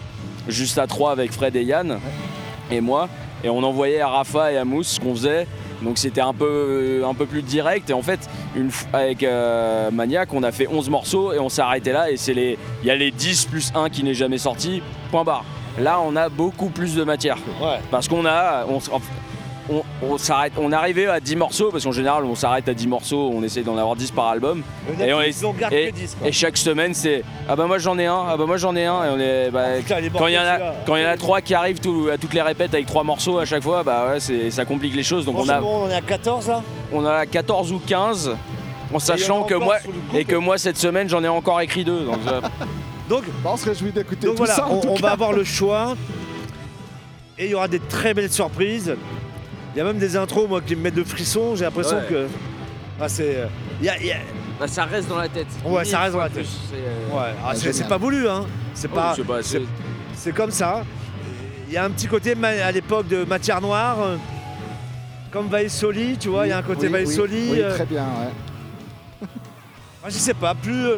juste 0.49 0.79
à 0.79 0.87
trois 0.87 1.12
avec 1.12 1.33
Fred 1.33 1.55
et 1.55 1.62
Yann 1.62 1.99
et 2.71 2.81
moi 2.81 3.09
et 3.45 3.49
on 3.50 3.62
envoyait 3.62 4.00
à 4.00 4.09
Rafa 4.09 4.50
et 4.53 4.57
à 4.57 4.65
Mousse 4.65 4.95
ce 4.95 5.00
qu'on 5.00 5.15
faisait 5.15 5.47
donc 5.82 5.99
c'était 5.99 6.20
un 6.20 6.32
peu, 6.32 7.02
un 7.06 7.14
peu 7.14 7.26
plus 7.26 7.42
direct. 7.42 7.90
Et 7.90 7.92
en 7.92 8.02
fait 8.02 8.20
une 8.56 8.70
avec 8.92 9.23
euh, 9.23 9.90
Maniac 9.90 10.32
on 10.32 10.42
a 10.42 10.52
fait 10.52 10.68
11 10.68 10.90
morceaux 10.90 11.32
et 11.32 11.38
on 11.38 11.49
s'est 11.49 11.62
arrêté 11.62 11.92
là. 11.92 12.11
Et 12.11 12.16
c'est 12.16 12.35
les 12.35 12.58
il 12.82 12.88
y 12.88 12.90
a 12.90 12.97
les 12.97 13.11
10 13.11 13.47
plus 13.47 13.73
1 13.75 13.88
qui 13.90 14.04
n'est 14.04 14.14
jamais 14.14 14.38
sorti. 14.38 14.82
Point 15.11 15.25
barre. 15.25 15.44
Là 15.78 16.00
on 16.00 16.16
a 16.16 16.28
beaucoup 16.28 16.68
plus 16.68 16.94
de 16.94 17.04
matière. 17.04 17.38
Ouais. 17.61 17.78
parce 17.90 18.08
qu'on 18.08 18.26
a 18.26 18.66
on, 18.66 18.78
on, 19.70 19.82
on 20.02 20.16
s'arrête 20.18 20.52
on 20.56 20.72
est 20.72 20.75
arrivé 20.75 21.06
à 21.06 21.20
10 21.20 21.37
morceaux 21.37 21.70
parce 21.70 21.84
qu'en 21.84 21.92
général 21.92 22.25
on 22.25 22.34
s'arrête 22.34 22.68
à 22.68 22.75
10 22.75 22.87
morceaux 22.87 23.30
on 23.34 23.42
essaie 23.42 23.62
d'en 23.62 23.76
avoir 23.76 23.96
10 23.96 24.10
par 24.12 24.28
album 24.28 24.62
Et 25.00 25.12
on 25.12 25.20
est- 25.20 25.28
Ils 25.30 25.46
ont 25.46 25.52
garde 25.52 25.72
et- 25.75 25.90
que 25.90 25.94
10, 25.96 26.16
quoi. 26.18 26.28
et 26.28 26.32
chaque 26.32 26.56
semaine 26.56 26.94
c'est 26.94 27.22
ah 27.48 27.54
bah 27.56 27.66
moi 27.66 27.78
j'en 27.78 27.98
ai 27.98 28.06
un 28.06 28.25
ah 28.28 28.37
bah 28.37 28.46
moi 28.46 28.56
j'en 28.56 28.75
ai 28.76 28.87
un 28.87 29.04
et 29.04 29.08
on 29.10 29.18
est 29.20 29.50
bah, 29.50 29.64
Putain, 29.78 30.00
les 30.00 30.10
quand 30.10 30.26
il 30.26 30.34
y 30.34 30.38
en 30.38 30.42
a 30.42 30.58
morceaux, 30.58 30.75
quand 30.87 30.96
il 30.96 31.02
y 31.02 31.06
en 31.06 31.08
a 31.10 31.16
trois 31.16 31.40
qui 31.40 31.54
arrivent 31.54 31.80
tout- 31.80 32.08
à 32.12 32.16
toutes 32.18 32.34
les 32.34 32.42
répètes 32.42 32.72
avec 32.75 32.87
trois 32.87 33.04
morceaux 33.04 33.38
à 33.38 33.44
chaque 33.44 33.62
fois 33.62 33.82
bah 33.82 34.08
ouais 34.10 34.20
c'est 34.20 34.50
ça 34.50 34.64
complique 34.64 34.94
les 34.96 35.02
choses 35.02 35.25
donc 35.26 35.37
on 35.38 35.48
a 35.48 35.60
on 35.60 35.88
est 35.90 35.94
à 35.94 36.00
14 36.00 36.48
là? 36.48 36.62
on 36.92 37.04
a 37.04 37.26
14 37.26 37.72
ou 37.72 37.78
15 37.87 38.37
en 38.94 38.98
sachant 38.98 39.40
en 39.40 39.44
que 39.44 39.54
moi 39.54 39.76
et 40.14 40.25
que 40.25 40.37
moi 40.37 40.56
cette 40.56 40.78
semaine 40.78 41.08
j'en 41.10 41.22
ai 41.22 41.28
encore 41.28 41.60
écrit 41.60 41.84
deux 41.84 42.04
donc 42.04 42.18
euh, 42.26 42.40
Donc, 43.08 43.25
Bah, 43.42 43.52
on 43.54 43.56
se 43.56 43.64
réjouit 43.66 43.90
d'écouter 43.90 44.26
donc 44.26 44.37
tout 44.37 44.44
voilà, 44.44 44.54
ça. 44.54 44.66
en 44.66 44.72
on, 44.76 44.80
tout 44.82 44.88
on 44.90 44.94
cas. 44.96 45.00
va 45.00 45.12
avoir 45.12 45.32
le 45.32 45.42
choix. 45.42 45.96
Et 47.38 47.46
il 47.46 47.50
y 47.52 47.54
aura 47.54 47.66
des 47.66 47.78
très 47.80 48.12
belles 48.12 48.30
surprises. 48.30 48.94
Il 49.78 49.82
y 49.82 49.85
a 49.85 49.92
même 49.92 49.99
des 50.00 50.16
intros 50.16 50.49
moi 50.49 50.61
qui 50.61 50.75
me 50.75 50.80
mettent 50.82 50.97
de 50.97 51.04
frissons. 51.04 51.54
J'ai 51.54 51.64
l'impression 51.64 51.99
Ouais. 51.99 52.06
que. 52.08 52.26
Ah, 53.00 53.08
c'est. 53.08 53.37
euh, 53.37 53.47
y 53.80 53.88
a- 53.88 53.97
il 54.00 54.06
y 54.06 54.11
a- 54.11 54.16
bah, 54.58 54.66
ça 54.66 54.85
reste 54.87 55.08
dans 55.08 55.18
la 55.18 55.28
tête 55.28 55.47
Ouais, 55.64 55.85
ça 55.85 56.00
reste 56.00 56.14
dans 56.14 56.18
la 56.18 56.28
tête. 56.28 56.47
euh, 56.75 57.16
Ouais, 57.16 57.32
ah, 57.47 57.50
c'est 57.54 57.61
génial. 57.61 57.75
c'est 57.75 57.87
pas 57.88 57.97
voulu, 57.97 58.28
hein. 58.28 58.44
C'est 58.75 58.88
oh, 58.90 58.94
pas. 58.97 59.14
c'est- 59.40 59.62
C'est 60.16 60.32
comme 60.32 60.50
ça. 60.50 60.82
Il 61.68 61.74
y 61.74 61.76
a 61.76 61.85
un 61.85 61.90
petit 61.90 62.09
côté 62.09 62.35
ma- 62.35 62.48
à 62.48 62.72
l'époque 62.72 63.07
de 63.07 63.22
matière 63.22 63.61
noire, 63.61 63.98
euh, 64.03 64.16
comme 65.31 65.46
Vaisoli, 65.46 66.16
tu 66.18 66.29
vois, 66.29 66.48
il 66.48 66.50
y 66.50 66.53
a 66.53 66.59
un 66.59 66.62
côté 66.62 66.88
Oui, 66.88 66.94
oui, 66.94 67.05
Vaisoli. 67.05 67.48
Oui, 67.53 67.61
euh, 67.62 67.72
très 67.76 67.87
bien, 67.87 68.03
ouais. 68.03 69.29
ah, 70.03 70.09
je 70.09 70.14
sais 70.14 70.35
pas, 70.35 70.57
plus. 70.57 70.87
euh, 70.87 70.96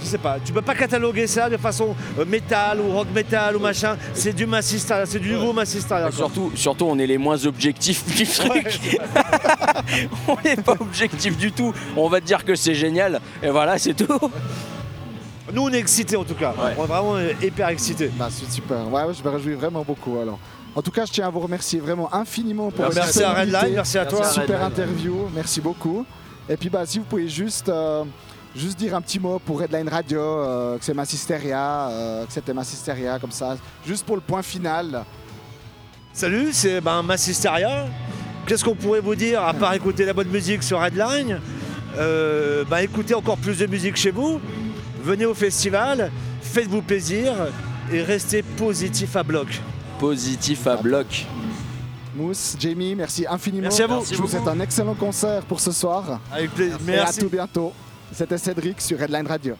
je 0.00 0.06
sais 0.06 0.18
pas, 0.18 0.38
tu 0.44 0.52
peux 0.52 0.62
pas 0.62 0.74
cataloguer 0.74 1.26
ça 1.26 1.48
de 1.48 1.56
façon 1.56 1.94
euh, 2.18 2.24
métal 2.24 2.80
ou 2.80 2.90
rock 2.92 3.08
metal 3.14 3.56
ou 3.56 3.60
machin. 3.60 3.96
C'est 4.14 4.32
du 4.32 4.46
massista, 4.46 5.04
c'est 5.06 5.18
du 5.18 5.32
nouveau 5.32 5.52
massista. 5.52 6.08
Et 6.08 6.12
Surtout, 6.12 6.52
surtout, 6.54 6.86
on 6.86 6.98
est 6.98 7.06
les 7.06 7.18
moins 7.18 7.44
objectifs 7.46 8.04
du 8.16 8.26
truc. 8.26 9.00
on 10.28 10.36
n'est 10.44 10.56
pas 10.56 10.76
objectif 10.80 11.36
du 11.36 11.52
tout. 11.52 11.72
On 11.96 12.08
va 12.08 12.20
te 12.20 12.26
dire 12.26 12.44
que 12.44 12.54
c'est 12.54 12.74
génial. 12.74 13.20
Et 13.42 13.50
voilà, 13.50 13.78
c'est 13.78 13.94
tout. 13.94 14.30
Nous, 15.52 15.62
on 15.62 15.70
est 15.70 15.78
excités 15.78 16.16
en 16.16 16.24
tout 16.24 16.34
cas. 16.34 16.50
Ouais. 16.50 16.74
On 16.78 16.84
est 16.84 16.86
vraiment 16.86 17.16
euh, 17.16 17.32
hyper 17.42 17.68
excités. 17.68 18.10
Bah, 18.16 18.28
c'est 18.30 18.50
super. 18.50 18.90
Ouais, 18.92 19.02
je 19.12 19.22
me 19.22 19.34
réjouis 19.34 19.54
vraiment 19.54 19.82
beaucoup 19.82 20.18
alors. 20.18 20.38
En 20.74 20.82
tout 20.82 20.92
cas, 20.92 21.04
je 21.04 21.12
tiens 21.12 21.26
à 21.26 21.30
vous 21.30 21.40
remercier 21.40 21.80
vraiment 21.80 22.14
infiniment 22.14 22.70
pour 22.70 22.84
Merci, 22.94 23.18
votre 23.18 23.28
à 23.28 23.40
Redline, 23.40 23.74
merci 23.74 23.98
à 23.98 24.06
toi. 24.06 24.20
Merci 24.20 24.38
à 24.38 24.42
Super 24.42 24.62
interview, 24.62 25.28
merci 25.34 25.60
beaucoup. 25.60 26.06
Et 26.48 26.56
puis 26.56 26.70
bah, 26.70 26.86
si 26.86 26.98
vous 27.00 27.04
pouvez 27.04 27.28
juste, 27.28 27.68
euh, 27.68 28.04
juste 28.54 28.78
dire 28.78 28.94
un 28.94 29.00
petit 29.00 29.18
mot 29.18 29.38
pour 29.38 29.60
Redline 29.60 29.88
Radio, 29.88 30.20
euh, 30.20 30.78
que 30.78 30.84
c'est 30.84 30.94
Massisteria, 30.94 31.88
euh, 31.88 32.26
que 32.26 32.32
c'était 32.32 32.54
Massisteria 32.54 33.18
comme 33.18 33.30
ça, 33.30 33.56
juste 33.86 34.04
pour 34.04 34.16
le 34.16 34.22
point 34.22 34.42
final. 34.42 35.04
Salut, 36.12 36.48
c'est 36.52 36.80
ben, 36.80 37.02
Massisteria. 37.02 37.86
Qu'est-ce 38.46 38.64
qu'on 38.64 38.74
pourrait 38.74 39.00
vous 39.00 39.14
dire 39.14 39.42
à 39.42 39.54
part 39.54 39.74
écouter 39.74 40.04
la 40.04 40.12
bonne 40.12 40.28
musique 40.28 40.62
sur 40.62 40.80
Redline 40.80 41.40
euh, 41.98 42.64
ben, 42.64 42.78
Écoutez 42.78 43.14
encore 43.14 43.36
plus 43.36 43.58
de 43.58 43.66
musique 43.66 43.96
chez 43.96 44.10
vous. 44.10 44.40
Venez 45.02 45.24
au 45.24 45.34
festival, 45.34 46.10
faites-vous 46.42 46.82
plaisir 46.82 47.32
et 47.92 48.02
restez 48.02 48.42
positif 48.42 49.16
à 49.16 49.22
bloc. 49.22 49.60
Positif 49.98 50.66
à 50.66 50.76
bloc. 50.76 51.26
Mousse, 52.14 52.56
Jamie, 52.58 52.94
merci 52.94 53.24
infiniment. 53.28 53.62
Merci 53.62 53.82
à 53.82 53.86
vous. 53.86 53.94
Merci 53.96 54.14
Je 54.14 54.20
vous 54.20 54.28
souhaite 54.28 54.48
un 54.48 54.60
excellent 54.60 54.94
concert 54.94 55.42
pour 55.42 55.60
ce 55.60 55.70
soir. 55.72 56.20
Avec 56.32 56.50
plaisir. 56.50 56.76
Et 56.88 56.92
à 56.92 57.04
Merci. 57.04 57.20
tout 57.20 57.28
bientôt. 57.28 57.72
C'était 58.12 58.38
Cédric 58.38 58.80
sur 58.80 58.98
Redline 58.98 59.26
Radio. 59.26 59.56